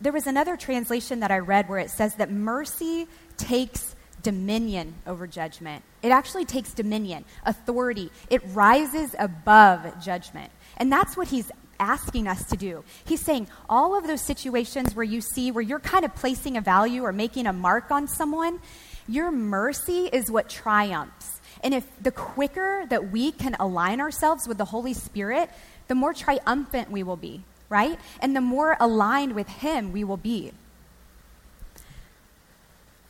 there 0.00 0.12
was 0.12 0.26
another 0.26 0.56
translation 0.56 1.20
that 1.20 1.30
I 1.30 1.38
read 1.38 1.68
where 1.68 1.78
it 1.78 1.90
says 1.90 2.16
that 2.16 2.30
mercy 2.30 3.08
takes 3.38 3.96
dominion 4.22 4.94
over 5.06 5.26
judgment. 5.26 5.84
It 6.02 6.10
actually 6.10 6.44
takes 6.44 6.72
dominion, 6.72 7.24
authority. 7.44 8.10
It 8.30 8.42
rises 8.48 9.14
above 9.18 10.02
judgment. 10.02 10.50
And 10.76 10.92
that's 10.92 11.16
what 11.16 11.28
he's 11.28 11.50
asking 11.78 12.28
us 12.28 12.44
to 12.46 12.56
do. 12.56 12.84
He's 13.04 13.20
saying 13.20 13.48
all 13.68 13.96
of 13.96 14.06
those 14.06 14.24
situations 14.24 14.94
where 14.94 15.04
you 15.04 15.20
see 15.20 15.50
where 15.50 15.62
you're 15.62 15.80
kind 15.80 16.04
of 16.04 16.14
placing 16.14 16.56
a 16.56 16.60
value 16.60 17.02
or 17.02 17.12
making 17.12 17.46
a 17.46 17.52
mark 17.52 17.90
on 17.90 18.06
someone, 18.06 18.60
your 19.08 19.30
mercy 19.30 20.08
is 20.12 20.30
what 20.30 20.48
triumphs. 20.48 21.40
And 21.62 21.74
if 21.74 21.84
the 22.00 22.12
quicker 22.12 22.86
that 22.88 23.10
we 23.10 23.32
can 23.32 23.56
align 23.58 24.00
ourselves 24.00 24.46
with 24.46 24.58
the 24.58 24.64
Holy 24.64 24.94
Spirit, 24.94 25.50
the 25.88 25.94
more 25.94 26.14
triumphant 26.14 26.90
we 26.90 27.02
will 27.02 27.16
be, 27.16 27.42
right? 27.68 27.98
And 28.20 28.34
the 28.34 28.40
more 28.40 28.76
aligned 28.80 29.34
with 29.34 29.48
Him 29.48 29.92
we 29.92 30.04
will 30.04 30.16
be. 30.16 30.52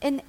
And 0.00 0.22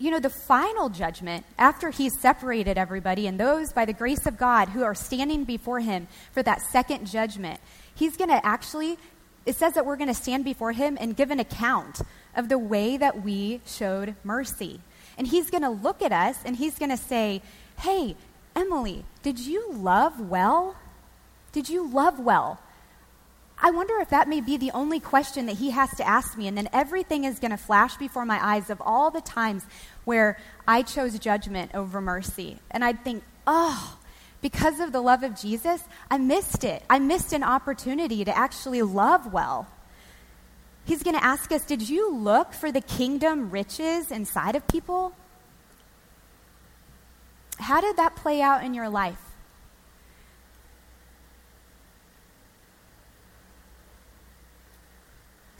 you 0.00 0.10
know, 0.10 0.18
the 0.18 0.30
final 0.30 0.88
judgment, 0.88 1.44
after 1.58 1.90
he's 1.90 2.18
separated 2.18 2.78
everybody 2.78 3.26
and 3.26 3.38
those 3.38 3.70
by 3.70 3.84
the 3.84 3.92
grace 3.92 4.24
of 4.24 4.38
God 4.38 4.70
who 4.70 4.82
are 4.82 4.94
standing 4.94 5.44
before 5.44 5.80
him 5.80 6.08
for 6.32 6.42
that 6.42 6.62
second 6.62 7.06
judgment, 7.06 7.60
he's 7.94 8.16
going 8.16 8.30
to 8.30 8.44
actually, 8.44 8.96
it 9.44 9.56
says 9.56 9.74
that 9.74 9.84
we're 9.84 9.96
going 9.96 10.08
to 10.08 10.14
stand 10.14 10.42
before 10.42 10.72
him 10.72 10.96
and 10.98 11.14
give 11.14 11.30
an 11.30 11.38
account 11.38 12.00
of 12.34 12.48
the 12.48 12.58
way 12.58 12.96
that 12.96 13.22
we 13.22 13.60
showed 13.66 14.16
mercy. 14.24 14.80
And 15.18 15.26
he's 15.26 15.50
going 15.50 15.62
to 15.62 15.68
look 15.68 16.00
at 16.00 16.12
us 16.12 16.38
and 16.46 16.56
he's 16.56 16.78
going 16.78 16.90
to 16.90 16.96
say, 16.96 17.42
Hey, 17.80 18.16
Emily, 18.56 19.04
did 19.22 19.38
you 19.38 19.70
love 19.70 20.18
well? 20.18 20.76
Did 21.52 21.68
you 21.68 21.86
love 21.86 22.18
well? 22.18 22.58
I 23.62 23.70
wonder 23.70 23.98
if 24.00 24.08
that 24.10 24.28
may 24.28 24.40
be 24.40 24.56
the 24.56 24.70
only 24.72 25.00
question 25.00 25.46
that 25.46 25.56
he 25.56 25.70
has 25.70 25.94
to 25.96 26.06
ask 26.06 26.36
me. 26.36 26.46
And 26.48 26.56
then 26.56 26.68
everything 26.72 27.24
is 27.24 27.38
going 27.38 27.50
to 27.50 27.58
flash 27.58 27.96
before 27.96 28.24
my 28.24 28.44
eyes 28.44 28.70
of 28.70 28.80
all 28.80 29.10
the 29.10 29.20
times 29.20 29.64
where 30.04 30.38
I 30.66 30.82
chose 30.82 31.18
judgment 31.18 31.72
over 31.74 32.00
mercy. 32.00 32.58
And 32.70 32.84
I'd 32.84 33.04
think, 33.04 33.22
oh, 33.46 33.98
because 34.40 34.80
of 34.80 34.92
the 34.92 35.02
love 35.02 35.22
of 35.22 35.38
Jesus, 35.38 35.84
I 36.10 36.16
missed 36.16 36.64
it. 36.64 36.82
I 36.88 36.98
missed 36.98 37.34
an 37.34 37.42
opportunity 37.42 38.24
to 38.24 38.36
actually 38.36 38.80
love 38.82 39.32
well. 39.32 39.68
He's 40.86 41.02
going 41.02 41.16
to 41.16 41.24
ask 41.24 41.52
us 41.52 41.64
Did 41.64 41.88
you 41.88 42.14
look 42.14 42.52
for 42.54 42.72
the 42.72 42.80
kingdom 42.80 43.50
riches 43.50 44.10
inside 44.10 44.56
of 44.56 44.66
people? 44.66 45.14
How 47.58 47.82
did 47.82 47.98
that 47.98 48.16
play 48.16 48.40
out 48.40 48.64
in 48.64 48.72
your 48.72 48.88
life? 48.88 49.29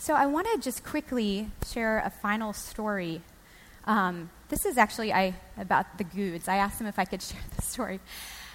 So, 0.01 0.15
I 0.15 0.25
want 0.25 0.47
to 0.51 0.59
just 0.59 0.83
quickly 0.83 1.51
share 1.71 1.99
a 1.99 2.09
final 2.09 2.55
story. 2.55 3.21
Um, 3.85 4.31
this 4.49 4.65
is 4.65 4.79
actually 4.79 5.13
I, 5.13 5.35
about 5.59 5.99
the 5.99 6.05
Goods. 6.05 6.49
I 6.49 6.57
asked 6.57 6.79
them 6.79 6.89
if 6.89 6.99
I 6.99 7.05
could 7.05 7.21
share 7.23 7.43
the 7.55 7.61
story. 7.61 8.01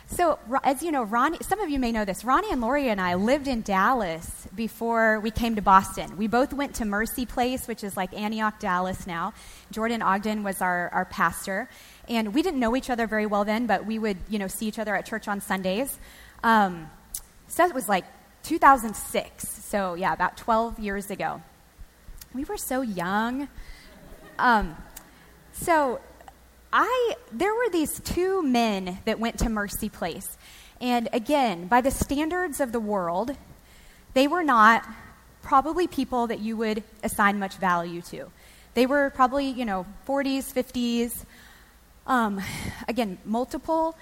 So, 0.08 0.40
as 0.64 0.82
you 0.82 0.92
know, 0.92 1.04
Ronnie, 1.04 1.38
some 1.42 1.60
of 1.60 1.70
you 1.70 1.78
may 1.78 1.92
know 1.92 2.04
this. 2.04 2.26
Ronnie 2.26 2.52
and 2.52 2.62
Lori 2.62 2.90
and 2.90 3.00
I 3.00 3.14
lived 3.14 3.48
in 3.48 3.62
Dallas 3.62 4.48
before 4.56 5.20
we 5.20 5.30
came 5.30 5.56
to 5.56 5.62
Boston. 5.62 6.18
We 6.18 6.26
both 6.26 6.52
went 6.52 6.74
to 6.78 6.86
Mercy 6.86 7.28
Place, 7.28 7.68
which 7.68 7.84
is 7.84 7.96
like 7.96 8.12
Antioch, 8.16 8.60
Dallas 8.60 9.06
now. 9.06 9.36
Jordan 9.70 10.02
Ogden 10.02 10.42
was 10.42 10.64
our, 10.64 10.90
our 10.90 11.06
pastor. 11.06 11.70
And 12.10 12.34
we 12.34 12.42
didn't 12.42 12.60
know 12.60 12.76
each 12.76 12.90
other 12.90 13.06
very 13.06 13.28
well 13.28 13.46
then, 13.46 13.68
but 13.68 13.86
we 13.86 14.00
would, 14.00 14.18
you 14.30 14.40
know, 14.40 14.48
see 14.48 14.66
each 14.66 14.80
other 14.80 14.96
at 14.96 15.06
church 15.06 15.28
on 15.28 15.42
Sundays. 15.42 15.96
Um, 16.44 16.90
so 17.48 17.68
it 17.68 17.76
was 17.76 17.88
like 17.88 18.06
2006. 18.42 19.55
So, 19.76 19.94
yeah, 19.96 20.14
about 20.14 20.38
12 20.38 20.80
years 20.80 21.12
ago. 21.12 21.42
We 22.34 22.46
were 22.46 22.56
so 22.56 22.82
young. 22.82 23.50
Um, 24.40 24.78
so, 25.52 26.00
I, 26.72 27.16
there 27.34 27.54
were 27.54 27.70
these 27.70 28.00
two 28.00 28.42
men 28.42 29.00
that 29.04 29.20
went 29.20 29.38
to 29.40 29.50
Mercy 29.50 29.90
Place. 29.90 30.38
And 30.80 31.10
again, 31.12 31.68
by 31.68 31.82
the 31.82 31.92
standards 31.92 32.62
of 32.62 32.72
the 32.72 32.80
world, 32.80 33.36
they 34.14 34.30
were 34.30 34.44
not 34.46 34.88
probably 35.42 35.88
people 35.88 36.28
that 36.28 36.40
you 36.40 36.56
would 36.56 36.82
assign 37.04 37.38
much 37.38 37.58
value 37.58 38.02
to. 38.04 38.32
They 38.76 38.86
were 38.86 39.10
probably, 39.10 39.48
you 39.50 39.66
know, 39.66 39.86
40s, 40.08 40.54
50s. 40.54 41.26
Um, 42.08 42.40
again, 42.88 43.18
multiple 43.26 43.98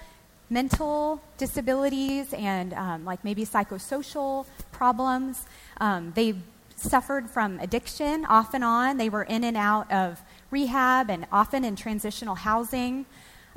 mental 0.50 1.22
disabilities 1.38 2.32
and 2.32 2.72
um, 2.74 3.04
like 3.04 3.24
maybe 3.24 3.44
psychosocial 3.44 4.46
problems. 4.72 5.46
Um, 5.80 6.12
they 6.14 6.34
suffered 6.76 7.30
from 7.30 7.58
addiction 7.60 8.24
off 8.26 8.54
and 8.54 8.62
on. 8.62 8.96
They 8.96 9.08
were 9.08 9.22
in 9.22 9.44
and 9.44 9.56
out 9.56 9.90
of 9.90 10.20
rehab 10.50 11.10
and 11.10 11.26
often 11.32 11.64
in 11.64 11.76
transitional 11.76 12.34
housing. 12.34 13.06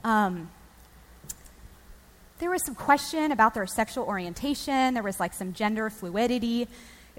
Um, 0.04 0.50
there 2.40 2.52
was 2.52 2.64
some 2.64 2.76
question 2.76 3.32
about 3.32 3.54
their 3.54 3.66
sexual 3.66 4.06
orientation. 4.06 4.94
There 4.94 5.04
was 5.04 5.20
like 5.20 5.34
some 5.34 5.54
gender 5.54 5.90
fluidity 5.90 6.68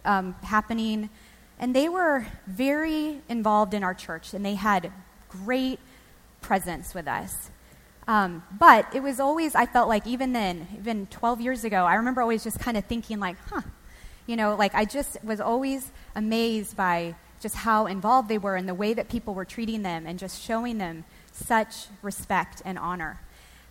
um, 0.04 0.35
happening. 0.42 1.11
And 1.59 1.74
they 1.74 1.88
were 1.88 2.26
very 2.46 3.20
involved 3.28 3.74
in 3.74 3.83
our 3.83 3.94
church, 3.94 4.33
and 4.33 4.44
they 4.44 4.54
had 4.54 4.92
great 5.28 5.81
presence 6.40 6.94
with 6.94 7.09
us. 7.09 7.50
Um, 8.09 8.42
but 8.59 8.87
it 8.94 9.03
was 9.03 9.21
always, 9.21 9.55
I 9.55 9.66
felt 9.66 9.87
like, 9.87 10.07
even 10.07 10.33
then, 10.33 10.66
even 10.79 11.07
12 11.07 11.42
years 11.42 11.62
ago, 11.62 11.85
I 11.85 11.97
remember 11.97 12.23
always 12.23 12.42
just 12.42 12.59
kind 12.59 12.79
of 12.79 12.87
thinking, 12.87 13.21
like, 13.21 13.37
huh, 13.51 13.61
you 14.27 14.35
know, 14.35 14.57
like 14.57 14.75
I 14.75 14.87
just 14.87 15.23
was 15.23 15.40
always 15.40 15.92
amazed 16.16 16.75
by 16.75 17.14
just 17.40 17.55
how 17.55 17.87
involved 17.87 18.29
they 18.29 18.38
were 18.38 18.57
and 18.57 18.68
the 18.68 18.75
way 18.75 18.94
that 18.94 19.09
people 19.09 19.35
were 19.35 19.44
treating 19.44 19.83
them 19.83 20.07
and 20.07 20.18
just 20.18 20.42
showing 20.42 20.79
them 20.79 21.05
such 21.33 21.87
respect 22.03 22.62
and 22.64 22.79
honor. 22.79 23.21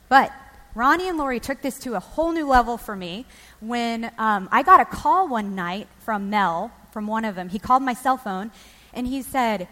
But 0.08 0.32
Ronnie 0.74 1.10
and 1.10 1.18
Lori 1.18 1.40
took 1.40 1.62
this 1.62 1.80
to 1.80 1.96
a 1.96 2.00
whole 2.00 2.32
new 2.32 2.48
level 2.48 2.78
for 2.78 2.96
me 2.96 3.26
when 3.60 4.12
um, 4.18 4.48
I 4.52 4.62
got 4.62 4.80
a 4.80 4.86
call 4.86 5.28
one 5.28 5.56
night 5.56 5.88
from 6.00 6.30
Mel, 6.30 6.72
from 6.92 7.08
one 7.08 7.26
of 7.26 7.36
them. 7.36 7.50
He 7.50 7.60
called 7.60 7.82
my 7.82 7.94
cell 7.94 8.18
phone 8.18 8.52
and 8.94 9.08
he 9.08 9.22
said, 9.22 9.68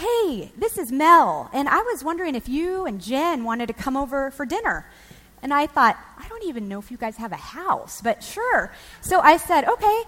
Hey, 0.00 0.50
this 0.56 0.78
is 0.78 0.90
Mel, 0.90 1.50
and 1.52 1.68
I 1.68 1.82
was 1.82 2.02
wondering 2.02 2.34
if 2.34 2.48
you 2.48 2.86
and 2.86 3.02
Jen 3.02 3.44
wanted 3.44 3.66
to 3.66 3.74
come 3.74 3.98
over 3.98 4.30
for 4.30 4.46
dinner. 4.46 4.86
And 5.42 5.52
I 5.52 5.66
thought, 5.66 5.98
I 6.16 6.26
don't 6.26 6.44
even 6.44 6.68
know 6.68 6.78
if 6.78 6.90
you 6.90 6.96
guys 6.96 7.18
have 7.18 7.32
a 7.32 7.36
house, 7.36 8.00
but 8.00 8.24
sure. 8.24 8.72
So 9.02 9.20
I 9.20 9.36
said, 9.36 9.68
Okay, 9.68 10.04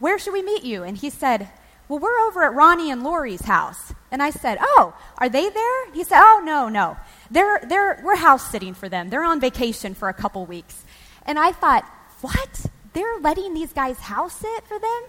where 0.00 0.18
should 0.18 0.32
we 0.32 0.42
meet 0.42 0.64
you? 0.64 0.82
And 0.82 0.98
he 0.98 1.10
said, 1.10 1.48
Well, 1.88 2.00
we're 2.00 2.18
over 2.26 2.42
at 2.42 2.54
Ronnie 2.54 2.90
and 2.90 3.04
Lori's 3.04 3.44
house. 3.44 3.94
And 4.10 4.20
I 4.20 4.30
said, 4.30 4.58
Oh, 4.60 4.96
are 5.18 5.28
they 5.28 5.48
there? 5.48 5.92
He 5.92 6.02
said, 6.02 6.18
Oh, 6.20 6.42
no, 6.44 6.68
no. 6.68 6.96
They're, 7.30 7.60
they're, 7.68 8.02
we're 8.02 8.16
house 8.16 8.50
sitting 8.50 8.74
for 8.74 8.88
them. 8.88 9.10
They're 9.10 9.22
on 9.22 9.38
vacation 9.38 9.94
for 9.94 10.08
a 10.08 10.12
couple 10.12 10.44
weeks. 10.44 10.84
And 11.24 11.38
I 11.38 11.52
thought, 11.52 11.84
What? 12.20 12.66
They're 12.94 13.20
letting 13.20 13.54
these 13.54 13.72
guys 13.72 13.96
house 14.00 14.34
sit 14.34 14.66
for 14.66 14.80
them? 14.80 15.02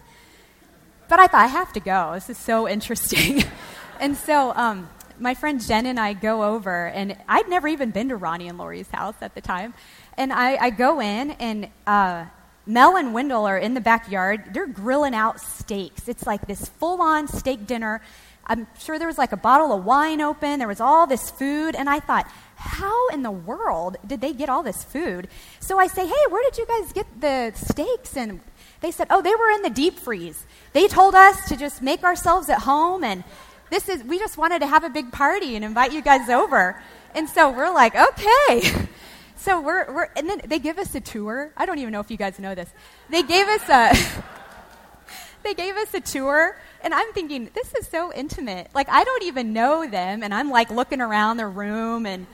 But 1.10 1.20
I 1.20 1.26
thought, 1.26 1.42
I 1.42 1.48
have 1.48 1.74
to 1.74 1.80
go. 1.80 2.12
This 2.14 2.30
is 2.30 2.38
so 2.38 2.70
interesting. 2.70 3.44
and 4.02 4.18
so 4.18 4.52
um, 4.56 4.90
my 5.20 5.36
friend 5.36 5.62
Jen 5.62 5.86
and 5.86 6.00
I 6.00 6.14
go 6.14 6.44
over, 6.44 6.88
and 6.88 7.16
I'd 7.28 7.48
never 7.48 7.68
even 7.68 7.92
been 7.92 8.10
to 8.10 8.18
Ronnie 8.18 8.48
and 8.48 8.58
Lori's 8.58 8.90
house 8.90 9.16
at 9.22 9.36
the 9.36 9.42
time. 9.42 9.74
And 10.18 10.34
I, 10.34 10.56
I 10.58 10.70
go 10.72 11.00
in, 11.00 11.32
and 11.32 11.70
uh, 11.86 12.26
Mel 12.66 12.98
and 12.98 13.14
Wendell 13.14 13.46
are 13.46 13.58
in 13.58 13.74
the 13.76 13.82
backyard. 13.82 14.54
They're 14.54 14.68
grilling 14.68 15.14
out 15.14 15.40
steaks. 15.40 16.08
It's 16.08 16.26
like 16.26 16.48
this 16.48 16.68
full 16.68 17.02
on 17.02 17.28
steak 17.28 17.68
dinner. 17.68 18.02
I'm 18.46 18.68
sure 18.80 18.98
there 18.98 19.08
was 19.08 19.18
like 19.18 19.32
a 19.32 19.38
bottle 19.38 19.72
of 19.72 19.86
wine 19.86 20.20
open. 20.20 20.60
There 20.60 20.68
was 20.68 20.82
all 20.82 21.08
this 21.08 21.30
food. 21.32 21.76
And 21.76 21.90
I 21.90 22.00
thought, 22.00 22.28
how 22.56 23.10
in 23.10 23.24
the 23.24 23.32
world 23.32 23.98
did 24.06 24.22
they 24.22 24.34
get 24.34 24.50
all 24.50 24.64
this 24.64 24.84
food? 24.84 25.28
So 25.60 25.80
I 25.80 25.88
say, 25.88 26.08
hey, 26.08 26.24
where 26.30 26.44
did 26.44 26.58
you 26.58 26.66
guys 26.66 26.92
get 26.92 27.06
the 27.22 27.52
steaks? 27.56 28.18
And 28.18 28.42
they 28.82 28.92
said, 28.92 29.08
oh, 29.10 29.22
they 29.22 29.36
were 29.36 29.52
in 29.52 29.62
the 29.62 29.70
deep 29.70 30.00
freeze. 30.00 30.46
They 30.74 30.88
told 30.88 31.14
us 31.16 31.48
to 31.50 31.56
just 31.56 31.82
make 31.82 32.04
ourselves 32.04 32.50
at 32.50 32.60
home 32.60 33.04
and 33.04 33.24
this 33.72 33.90
is, 33.90 34.04
we 34.04 34.20
just 34.20 34.38
wanted 34.38 34.60
to 34.60 34.68
have 34.68 34.84
a 34.84 34.90
big 34.90 35.12
party 35.12 35.56
and 35.56 35.66
invite 35.66 35.92
you 35.92 36.04
guys 36.04 36.30
over. 36.30 36.80
And 37.16 37.28
so 37.28 37.50
we're 37.50 37.74
like, 37.74 37.96
okay. 37.96 38.88
So 39.42 39.60
we're, 39.60 39.92
we're, 39.92 40.08
and 40.16 40.30
then 40.30 40.42
they 40.46 40.60
give 40.60 40.78
us 40.78 40.94
a 40.94 41.02
tour. 41.02 41.52
I 41.58 41.66
don't 41.66 41.80
even 41.80 41.92
know 41.92 42.00
if 42.00 42.12
you 42.12 42.18
guys 42.18 42.38
know 42.38 42.54
this. 42.54 42.70
They 43.10 43.24
gave 43.24 43.48
us 43.48 43.68
a, 43.70 44.24
they 45.44 45.56
gave 45.56 45.76
us 45.78 45.92
a 45.96 46.00
tour, 46.00 46.56
and 46.84 46.94
I'm 46.94 47.12
thinking, 47.14 47.50
this 47.56 47.74
is 47.74 47.88
so 47.88 48.14
intimate. 48.14 48.70
Like, 48.76 48.88
I 48.88 49.04
don't 49.04 49.24
even 49.24 49.52
know 49.52 49.90
them, 49.90 50.22
and 50.22 50.32
I'm 50.32 50.52
like 50.52 50.70
looking 50.70 51.02
around 51.02 51.38
the 51.38 51.48
room, 51.48 52.06
and 52.06 52.28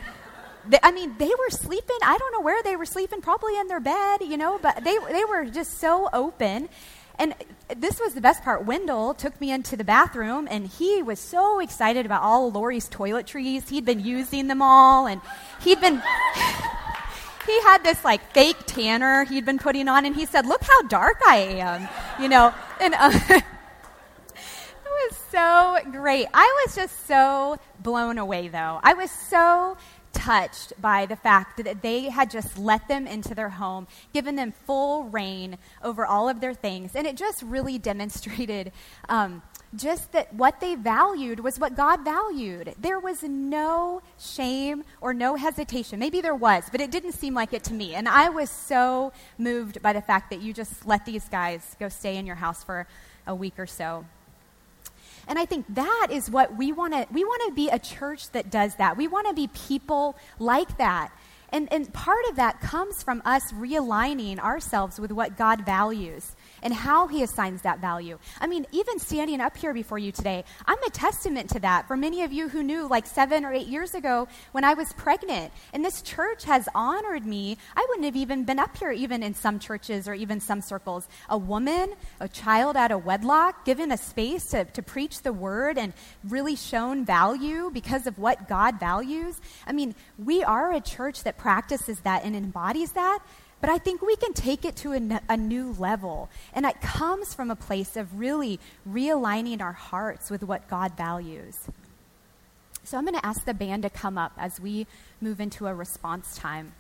they, 0.67 0.79
I 0.83 0.91
mean, 0.91 1.15
they 1.17 1.29
were 1.29 1.49
sleeping. 1.49 1.95
I 2.03 2.17
don't 2.17 2.33
know 2.33 2.41
where 2.41 2.61
they 2.61 2.75
were 2.75 2.85
sleeping, 2.85 3.21
probably 3.21 3.57
in 3.57 3.69
their 3.69 3.79
bed, 3.79 4.17
you 4.19 4.35
know, 4.35 4.59
but 4.61 4.83
they, 4.83 4.97
they 5.09 5.23
were 5.23 5.45
just 5.45 5.77
so 5.79 6.09
open. 6.11 6.67
And 7.19 7.33
this 7.75 7.99
was 7.99 8.13
the 8.13 8.21
best 8.21 8.43
part. 8.43 8.65
Wendell 8.65 9.13
took 9.13 9.39
me 9.41 9.51
into 9.51 9.75
the 9.75 9.83
bathroom, 9.83 10.47
and 10.49 10.67
he 10.67 11.01
was 11.01 11.19
so 11.19 11.59
excited 11.59 12.05
about 12.05 12.21
all 12.21 12.51
Lori's 12.51 12.87
toiletries. 12.89 13.69
He'd 13.69 13.85
been 13.85 13.99
using 13.99 14.47
them 14.47 14.61
all, 14.61 15.07
and 15.07 15.21
he'd 15.61 15.81
been. 15.81 15.95
he 17.45 17.61
had 17.61 17.83
this 17.83 18.03
like 18.03 18.21
fake 18.33 18.57
tanner 18.65 19.23
he'd 19.23 19.45
been 19.45 19.57
putting 19.57 19.87
on, 19.87 20.05
and 20.05 20.15
he 20.15 20.25
said, 20.25 20.45
"Look 20.45 20.63
how 20.63 20.83
dark 20.83 21.19
I 21.25 21.37
am," 21.37 21.87
you 22.21 22.29
know. 22.29 22.53
And 22.79 22.93
uh, 22.93 23.11
it 23.29 23.43
was 24.85 25.17
so 25.31 25.77
great. 25.91 26.27
I 26.33 26.63
was 26.65 26.75
just 26.75 27.07
so 27.07 27.57
blown 27.79 28.17
away, 28.17 28.47
though. 28.47 28.79
I 28.83 28.93
was 28.93 29.09
so 29.09 29.77
touched 30.17 30.73
by 30.81 31.05
the 31.05 31.15
fact 31.15 31.63
that 31.63 31.81
they 31.83 32.09
had 32.09 32.31
just 32.31 32.57
let 32.57 32.87
them 32.87 33.05
into 33.05 33.35
their 33.35 33.49
home, 33.49 33.87
given 34.13 34.35
them 34.35 34.51
full 34.65 35.03
rein 35.03 35.57
over 35.83 36.05
all 36.05 36.27
of 36.27 36.41
their 36.41 36.55
things. 36.55 36.95
And 36.95 37.05
it 37.05 37.15
just 37.15 37.43
really 37.43 37.77
demonstrated 37.91 38.71
um, 39.07 39.43
just 39.75 40.11
that 40.13 40.33
what 40.33 40.59
they 40.59 40.73
valued 40.75 41.39
was 41.39 41.59
what 41.59 41.75
God 41.75 42.03
valued. 42.03 42.73
There 42.79 42.99
was 42.99 43.21
no 43.21 44.01
shame 44.19 44.83
or 45.01 45.13
no 45.13 45.35
hesitation. 45.35 45.99
Maybe 45.99 46.19
there 46.19 46.35
was, 46.35 46.63
but 46.71 46.81
it 46.81 46.89
didn't 46.89 47.13
seem 47.13 47.35
like 47.35 47.53
it 47.53 47.63
to 47.65 47.73
me. 47.73 47.93
And 47.93 48.09
I 48.09 48.29
was 48.29 48.49
so 48.49 49.13
moved 49.37 49.81
by 49.81 49.93
the 49.93 50.01
fact 50.01 50.31
that 50.31 50.41
you 50.41 50.51
just 50.51 50.87
let 50.87 51.05
these 51.05 51.29
guys 51.29 51.75
go 51.79 51.89
stay 51.89 52.17
in 52.17 52.25
your 52.25 52.37
house 52.37 52.63
for 52.63 52.87
a 53.27 53.35
week 53.35 53.59
or 53.59 53.67
so. 53.67 54.05
And 55.27 55.37
I 55.37 55.45
think 55.45 55.65
that 55.69 56.07
is 56.09 56.29
what 56.29 56.55
we 56.55 56.71
want 56.71 56.93
to 56.93 57.05
we 57.11 57.23
want 57.23 57.41
to 57.47 57.53
be 57.53 57.69
a 57.69 57.79
church 57.79 58.31
that 58.31 58.49
does 58.49 58.75
that. 58.75 58.97
We 58.97 59.07
want 59.07 59.27
to 59.27 59.33
be 59.33 59.47
people 59.47 60.15
like 60.39 60.77
that. 60.77 61.11
And, 61.49 61.71
and 61.71 61.91
part 61.93 62.25
of 62.29 62.35
that 62.35 62.59
comes 62.59 63.03
from 63.03 63.21
us 63.23 63.51
realigning 63.53 64.39
ourselves 64.39 64.99
with 64.99 65.11
what 65.11 65.37
God 65.37 65.65
values 65.65 66.35
and 66.61 66.73
how 66.73 67.07
he 67.07 67.23
assigns 67.23 67.61
that 67.61 67.79
value. 67.79 68.17
I 68.39 68.47
mean, 68.47 68.65
even 68.71 68.99
standing 68.99 69.41
up 69.41 69.57
here 69.57 69.73
before 69.73 69.99
you 69.99 70.11
today, 70.11 70.43
I'm 70.65 70.81
a 70.83 70.89
testament 70.89 71.49
to 71.51 71.59
that 71.59 71.87
for 71.87 71.97
many 71.97 72.23
of 72.23 72.31
you 72.31 72.49
who 72.49 72.63
knew 72.63 72.87
like 72.87 73.05
seven 73.05 73.45
or 73.45 73.53
eight 73.53 73.67
years 73.67 73.93
ago 73.93 74.27
when 74.51 74.63
I 74.63 74.73
was 74.73 74.93
pregnant. 74.93 75.51
And 75.73 75.83
this 75.83 76.01
church 76.01 76.43
has 76.45 76.67
honored 76.73 77.25
me. 77.25 77.57
I 77.75 77.85
wouldn't 77.89 78.05
have 78.05 78.15
even 78.15 78.43
been 78.43 78.59
up 78.59 78.77
here, 78.77 78.91
even 78.91 79.23
in 79.23 79.33
some 79.33 79.59
churches 79.59 80.07
or 80.07 80.13
even 80.13 80.39
some 80.39 80.61
circles. 80.61 81.07
A 81.29 81.37
woman, 81.37 81.93
a 82.19 82.27
child 82.27 82.75
out 82.75 82.91
of 82.91 83.05
wedlock, 83.05 83.65
given 83.65 83.91
a 83.91 83.97
space 83.97 84.45
to, 84.47 84.65
to 84.65 84.81
preach 84.81 85.21
the 85.21 85.33
word 85.33 85.77
and 85.77 85.93
really 86.23 86.55
shown 86.55 87.05
value 87.05 87.69
because 87.73 88.07
of 88.07 88.17
what 88.17 88.47
God 88.47 88.79
values. 88.79 89.39
I 89.65 89.73
mean, 89.73 89.95
we 90.17 90.43
are 90.43 90.73
a 90.73 90.81
church 90.81 91.23
that 91.23 91.37
practices 91.37 91.99
that 92.01 92.23
and 92.23 92.35
embodies 92.35 92.93
that. 92.93 93.19
But 93.59 93.69
I 93.69 93.77
think 93.79 94.01
we 94.01 94.15
can 94.15 94.33
take 94.33 94.65
it 94.65 94.75
to 94.77 94.91
a, 94.93 95.37
new 95.37 95.75
level. 95.79 96.29
And 96.53 96.65
it 96.65 96.79
comes 96.81 97.33
from 97.33 97.49
a 97.49 97.55
place 97.55 97.97
of 97.97 98.19
really 98.19 98.59
realigning 98.87 99.61
our 99.61 99.73
hearts 99.73 100.29
with 100.29 100.43
what 100.43 100.67
God 100.69 100.95
values. 100.95 101.57
So 102.83 102.97
I'm 102.97 103.03
going 103.03 103.19
to 103.19 103.25
ask 103.25 103.43
the 103.45 103.53
band 103.53 103.83
to 103.83 103.89
come 103.89 104.17
up 104.17 104.31
as 104.37 104.59
we 104.59 104.85
move 105.19 105.41
into 105.41 105.67
a 105.67 105.73
response 105.73 106.37
time. 106.37 106.73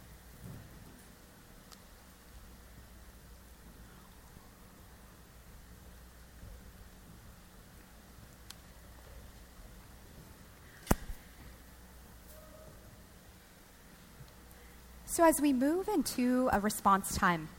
So, 15.17 15.23
as 15.23 15.41
we 15.41 15.51
move 15.51 15.87
into 15.87 16.47
a 16.53 16.59
response 16.59 17.17
time, 17.17 17.49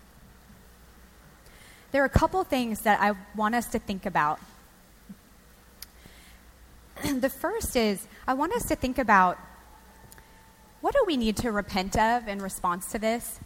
there 1.90 2.03
are 2.03 2.05
a 2.05 2.09
couple 2.09 2.44
things 2.44 2.83
that 2.83 3.01
I 3.01 3.14
want 3.35 3.57
us 3.57 3.66
to 3.71 3.81
think 3.81 4.07
about. 4.07 4.38
the 7.03 7.29
first 7.29 7.75
is 7.75 8.07
I 8.29 8.35
want 8.35 8.53
us 8.53 8.66
to 8.66 8.77
think 8.77 8.97
about 8.97 9.38
what 10.83 10.94
do 10.94 11.03
we 11.05 11.16
need 11.16 11.37
to 11.38 11.51
repent 11.51 11.99
of 11.99 12.29
in 12.29 12.38
response 12.38 12.92
to 12.92 12.99
this? 13.01 13.40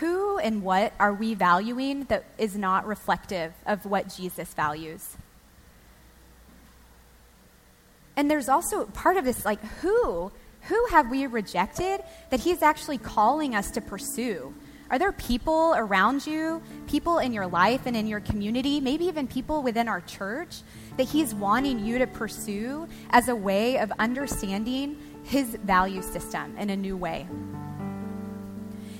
Who 0.00 0.38
and 0.38 0.62
what 0.62 0.94
are 0.98 1.12
we 1.12 1.34
valuing 1.34 2.04
that 2.04 2.24
is 2.38 2.56
not 2.56 2.86
reflective 2.86 3.52
of 3.66 3.84
what 3.84 4.08
Jesus 4.08 4.54
values? 4.54 5.18
And 8.16 8.30
there's 8.30 8.48
also 8.48 8.86
part 8.86 9.18
of 9.18 9.26
this 9.26 9.44
like, 9.44 9.62
who 9.82 10.32
who 10.68 10.86
have 10.90 11.10
we 11.10 11.26
rejected 11.26 12.02
that 12.30 12.40
He's 12.40 12.62
actually 12.62 12.98
calling 12.98 13.54
us 13.54 13.70
to 13.72 13.80
pursue? 13.80 14.54
Are 14.90 14.98
there 14.98 15.12
people 15.12 15.74
around 15.76 16.26
you, 16.26 16.62
people 16.86 17.18
in 17.18 17.32
your 17.32 17.46
life 17.46 17.82
and 17.86 17.96
in 17.96 18.06
your 18.06 18.20
community, 18.20 18.80
maybe 18.80 19.06
even 19.06 19.26
people 19.26 19.62
within 19.62 19.88
our 19.88 20.00
church, 20.02 20.60
that 20.96 21.04
He's 21.04 21.34
wanting 21.34 21.84
you 21.84 21.98
to 21.98 22.06
pursue 22.06 22.86
as 23.10 23.28
a 23.28 23.34
way 23.34 23.78
of 23.78 23.90
understanding 23.98 24.96
His 25.24 25.56
value 25.64 26.02
system 26.02 26.56
in 26.58 26.70
a 26.70 26.76
new 26.76 26.96
way? 26.96 27.26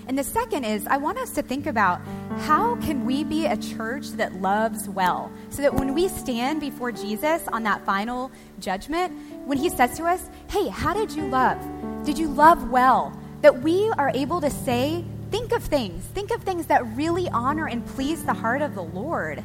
And 0.06 0.18
the 0.18 0.24
second 0.24 0.64
is 0.64 0.86
I 0.86 0.98
want 0.98 1.18
us 1.18 1.30
to 1.32 1.42
think 1.42 1.66
about 1.66 2.00
how 2.40 2.76
can 2.76 3.06
we 3.06 3.24
be 3.24 3.46
a 3.46 3.56
church 3.56 4.08
that 4.12 4.40
loves 4.40 4.88
well 4.88 5.30
so 5.50 5.62
that 5.62 5.74
when 5.74 5.94
we 5.94 6.08
stand 6.08 6.60
before 6.60 6.92
Jesus 6.92 7.42
on 7.48 7.62
that 7.62 7.84
final 7.86 8.30
judgment, 8.60 9.12
when 9.46 9.58
he 9.58 9.68
says 9.68 9.96
to 9.96 10.04
us, 10.04 10.28
"Hey, 10.48 10.68
how 10.68 10.92
did 10.92 11.12
you 11.12 11.26
love? 11.28 11.58
Did 12.04 12.18
you 12.18 12.28
love 12.28 12.70
well?" 12.70 13.18
that 13.44 13.60
we 13.60 13.90
are 13.98 14.10
able 14.14 14.40
to 14.40 14.48
say, 14.48 15.04
think 15.30 15.52
of 15.52 15.62
things, 15.62 16.02
think 16.14 16.30
of 16.30 16.42
things 16.44 16.64
that 16.68 16.82
really 16.96 17.28
honor 17.28 17.68
and 17.68 17.84
please 17.84 18.24
the 18.24 18.32
heart 18.32 18.62
of 18.62 18.74
the 18.74 18.82
Lord. 18.82 19.44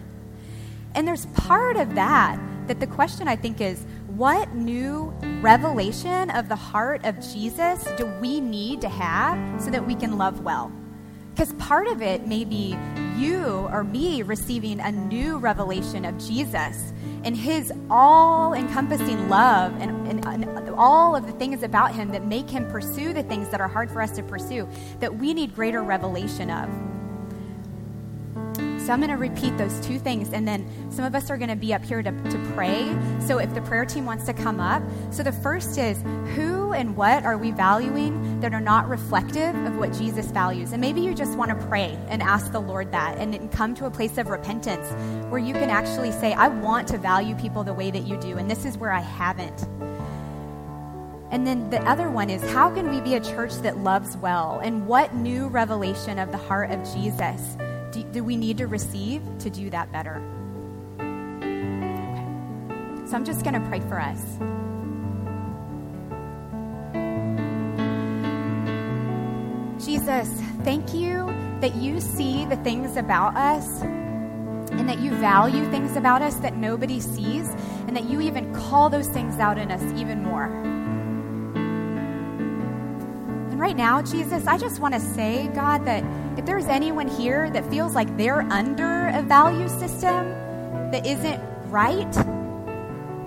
And 0.96 1.06
there's 1.06 1.26
part 1.26 1.76
of 1.76 1.96
that 1.96 2.40
that 2.68 2.80
the 2.80 2.88
question 2.88 3.28
I 3.28 3.36
think 3.36 3.60
is 3.60 3.86
what 4.20 4.54
new 4.54 5.14
revelation 5.40 6.30
of 6.32 6.50
the 6.50 6.56
heart 6.56 7.06
of 7.06 7.18
Jesus 7.22 7.88
do 7.96 8.06
we 8.20 8.42
need 8.42 8.82
to 8.82 8.90
have 8.90 9.62
so 9.62 9.72
that 9.72 9.88
we 9.88 9.96
can 9.96 10.18
love 10.18 10.42
well? 10.42 10.70
Because 11.34 11.54
part 11.54 11.88
of 11.88 12.02
it 12.02 12.28
may 12.28 12.44
be 12.44 12.78
you 13.16 13.70
or 13.72 13.82
me 13.86 14.22
receiving 14.22 14.82
a 14.82 14.92
new 14.92 15.38
revelation 15.38 16.04
of 16.04 16.18
Jesus 16.18 16.92
and 17.24 17.34
his 17.34 17.72
all 17.90 18.54
encompassing 18.54 19.30
love 19.30 19.72
and, 19.80 20.06
and, 20.06 20.26
and, 20.28 20.70
all 20.78 21.16
of 21.16 21.26
the 21.26 21.34
things 21.34 21.64
about 21.64 21.94
him 21.94 22.10
that 22.10 22.26
make 22.26 22.50
him 22.50 22.66
pursue 22.70 23.12
the 23.12 23.24
things 23.24 23.50
that 23.50 23.60
are 23.60 23.68
hard 23.68 23.90
for 23.92 24.02
us 24.02 24.12
to 24.12 24.24
pursue 24.24 24.68
that 25.00 25.14
we 25.14 25.34
need 25.34 25.54
greater 25.54 25.82
revelation 25.82 26.50
of. 26.50 26.70
So 28.90 28.94
I'm 28.94 29.02
going 29.02 29.12
to 29.12 29.18
repeat 29.18 29.56
those 29.60 29.80
two 29.86 30.00
things, 30.00 30.34
and 30.34 30.48
then 30.48 30.68
some 30.92 31.06
of 31.06 31.14
us 31.14 31.30
are 31.30 31.38
going 31.38 31.52
to 31.52 31.56
be 31.56 31.76
up 31.76 31.86
here 31.86 32.02
to, 32.02 32.10
to 32.10 32.52
pray. 32.56 32.92
So 33.28 33.38
if 33.38 33.54
the 33.54 33.62
prayer 33.62 33.86
team 33.86 34.04
wants 34.04 34.26
to 34.26 34.34
come 34.34 34.60
up. 34.60 34.82
So 35.12 35.22
the 35.22 35.32
first 35.32 35.78
is 35.78 36.02
who 36.34 36.74
and 36.74 36.98
what 36.98 37.24
are 37.24 37.38
we 37.38 37.52
valuing 37.52 38.40
that 38.40 38.52
are 38.52 38.60
not 38.60 38.90
reflective 38.90 39.56
of 39.68 39.78
what 39.78 39.94
Jesus 39.94 40.26
values? 40.32 40.72
And 40.72 40.82
maybe 40.82 41.02
you 41.02 41.14
just 41.14 41.38
want 41.38 41.52
to 41.52 41.68
pray 41.68 42.00
and 42.08 42.24
ask 42.24 42.52
the 42.52 42.62
Lord 42.62 42.92
that 42.92 43.20
and 43.20 43.52
come 43.52 43.76
to 43.76 43.86
a 43.86 43.92
place 43.92 44.18
of 44.18 44.30
repentance 44.30 44.88
where 45.30 45.40
you 45.40 45.54
can 45.54 45.70
actually 45.70 46.12
say, 46.12 46.34
I 46.34 46.48
want 46.48 46.88
to 46.88 46.98
value 46.98 47.36
people 47.36 47.64
the 47.64 47.76
way 47.76 47.92
that 47.92 48.08
you 48.08 48.18
do, 48.18 48.40
and 48.40 48.50
this 48.50 48.66
is 48.66 48.76
where 48.76 48.92
I 48.92 49.02
haven't. 49.02 49.68
And 51.30 51.46
then 51.46 51.70
the 51.70 51.80
other 51.88 52.10
one 52.10 52.32
is 52.32 52.42
how 52.54 52.74
can 52.74 52.90
we 52.90 53.02
be 53.02 53.14
a 53.14 53.20
church 53.20 53.54
that 53.58 53.78
loves 53.78 54.18
well? 54.18 54.60
And 54.64 54.88
what 54.88 55.14
new 55.14 55.48
revelation 55.48 56.18
of 56.18 56.32
the 56.32 56.40
heart 56.40 56.72
of 56.72 56.84
Jesus 56.96 57.56
do, 57.92 58.04
do 58.04 58.24
we 58.24 58.36
need 58.36 58.58
to 58.58 58.68
receive 58.68 59.22
to 59.40 59.50
do 59.50 59.70
that 59.70 59.92
better? 59.92 60.22
Okay. 61.00 62.26
So 63.08 63.16
I'm 63.16 63.26
just 63.26 63.44
going 63.44 63.56
to 63.56 63.68
pray 63.68 63.80
for 63.82 64.00
us. 64.00 64.20
Jesus, 69.86 70.30
thank 70.64 70.94
you 70.94 71.26
that 71.62 71.76
you 71.76 72.00
see 72.00 72.46
the 72.46 72.58
things 72.58 72.96
about 72.98 73.36
us 73.36 73.82
and 73.82 74.88
that 74.88 75.00
you 75.00 75.12
value 75.16 75.70
things 75.72 75.96
about 75.96 76.22
us 76.22 76.36
that 76.36 76.56
nobody 76.56 77.00
sees, 77.00 77.50
and 77.88 77.98
that 77.98 78.04
you 78.06 78.22
even 78.22 78.54
call 78.54 78.90
those 78.90 79.08
things 79.08 79.40
out 79.40 79.58
in 79.58 79.72
us 79.72 79.82
even 80.00 80.24
more. 80.24 80.46
And 83.50 83.60
right 83.60 83.76
now, 83.76 84.02
Jesus, 84.02 84.46
I 84.46 84.58
just 84.58 84.80
want 84.80 84.94
to 84.94 85.00
say, 85.00 85.48
God, 85.56 85.86
that 85.86 86.04
if 86.40 86.46
there's 86.46 86.68
anyone 86.68 87.10
here 87.10 87.50
that 87.50 87.70
feels 87.70 87.94
like 87.94 88.16
they're 88.16 88.44
under 88.44 89.10
a 89.10 89.22
value 89.22 89.68
system 89.68 90.30
that 90.90 91.06
isn't 91.06 91.38
right, 91.66 92.10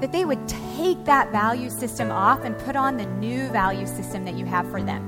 that 0.01 0.11
they 0.13 0.25
would 0.25 0.49
take 0.49 1.05
that 1.05 1.31
value 1.31 1.69
system 1.69 2.11
off 2.11 2.43
and 2.43 2.57
put 2.61 2.75
on 2.75 2.97
the 2.97 3.05
new 3.05 3.49
value 3.49 3.87
system 3.87 4.25
that 4.25 4.33
you 4.33 4.47
have 4.47 4.67
for 4.71 4.83
them. 4.83 5.07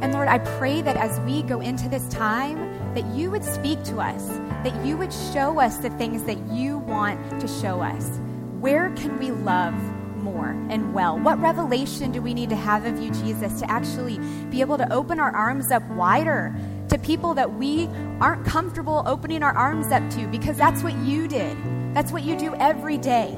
And 0.00 0.14
Lord, 0.14 0.28
I 0.28 0.38
pray 0.38 0.80
that 0.80 0.96
as 0.96 1.20
we 1.20 1.42
go 1.42 1.60
into 1.60 1.90
this 1.90 2.08
time, 2.08 2.56
that 2.94 3.04
you 3.14 3.30
would 3.30 3.44
speak 3.44 3.84
to 3.84 3.98
us, 3.98 4.26
that 4.64 4.74
you 4.82 4.96
would 4.96 5.12
show 5.12 5.60
us 5.60 5.76
the 5.76 5.90
things 5.90 6.24
that 6.24 6.38
you 6.48 6.78
want 6.78 7.38
to 7.38 7.46
show 7.46 7.82
us. 7.82 8.18
Where 8.60 8.88
can 8.92 9.18
we 9.18 9.30
love 9.30 9.74
more 10.22 10.50
and 10.70 10.94
well? 10.94 11.18
What 11.18 11.40
revelation 11.40 12.12
do 12.12 12.22
we 12.22 12.34
need 12.34 12.50
to 12.50 12.56
have 12.56 12.84
of 12.84 12.98
you, 12.98 13.10
Jesus, 13.10 13.60
to 13.60 13.70
actually 13.70 14.18
be 14.50 14.60
able 14.60 14.78
to 14.78 14.92
open 14.92 15.20
our 15.20 15.34
arms 15.34 15.70
up 15.70 15.82
wider 15.90 16.54
to 16.88 16.98
people 16.98 17.34
that 17.34 17.54
we 17.54 17.88
aren't 18.20 18.46
comfortable 18.46 19.02
opening 19.06 19.42
our 19.42 19.56
arms 19.56 19.86
up 19.92 20.08
to 20.10 20.26
because 20.28 20.56
that's 20.56 20.82
what 20.82 20.94
you 20.98 21.28
did? 21.28 21.56
That's 21.94 22.12
what 22.12 22.22
you 22.22 22.36
do 22.36 22.54
every 22.54 22.98
day. 22.98 23.36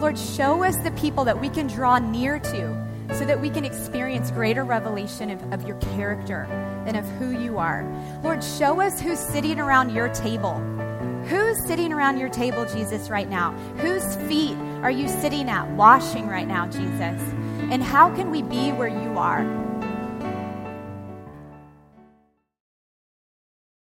Lord, 0.00 0.18
show 0.18 0.64
us 0.64 0.76
the 0.78 0.90
people 0.92 1.24
that 1.24 1.40
we 1.40 1.48
can 1.48 1.66
draw 1.66 1.98
near 1.98 2.38
to 2.38 2.84
so 3.14 3.24
that 3.24 3.40
we 3.40 3.50
can 3.50 3.64
experience 3.64 4.30
greater 4.30 4.64
revelation 4.64 5.30
of, 5.30 5.52
of 5.52 5.66
your 5.66 5.76
character 5.76 6.44
and 6.86 6.96
of 6.96 7.04
who 7.12 7.30
you 7.30 7.58
are. 7.58 7.84
Lord, 8.22 8.42
show 8.42 8.80
us 8.80 9.00
who's 9.00 9.18
sitting 9.20 9.60
around 9.60 9.94
your 9.94 10.08
table 10.08 10.60
Who's 11.28 11.58
sitting 11.64 11.90
around 11.90 12.18
your 12.18 12.28
table, 12.28 12.66
Jesus, 12.66 13.08
right 13.08 13.28
now? 13.28 13.52
Whose 13.78 14.16
feet 14.28 14.56
are 14.84 14.90
you 14.90 15.08
sitting 15.08 15.48
at, 15.48 15.66
washing 15.70 16.28
right 16.28 16.46
now, 16.46 16.66
Jesus? 16.66 17.18
And 17.70 17.82
how 17.82 18.14
can 18.14 18.30
we 18.30 18.42
be 18.42 18.70
where 18.70 18.86
you 18.86 19.16
are? 19.16 19.63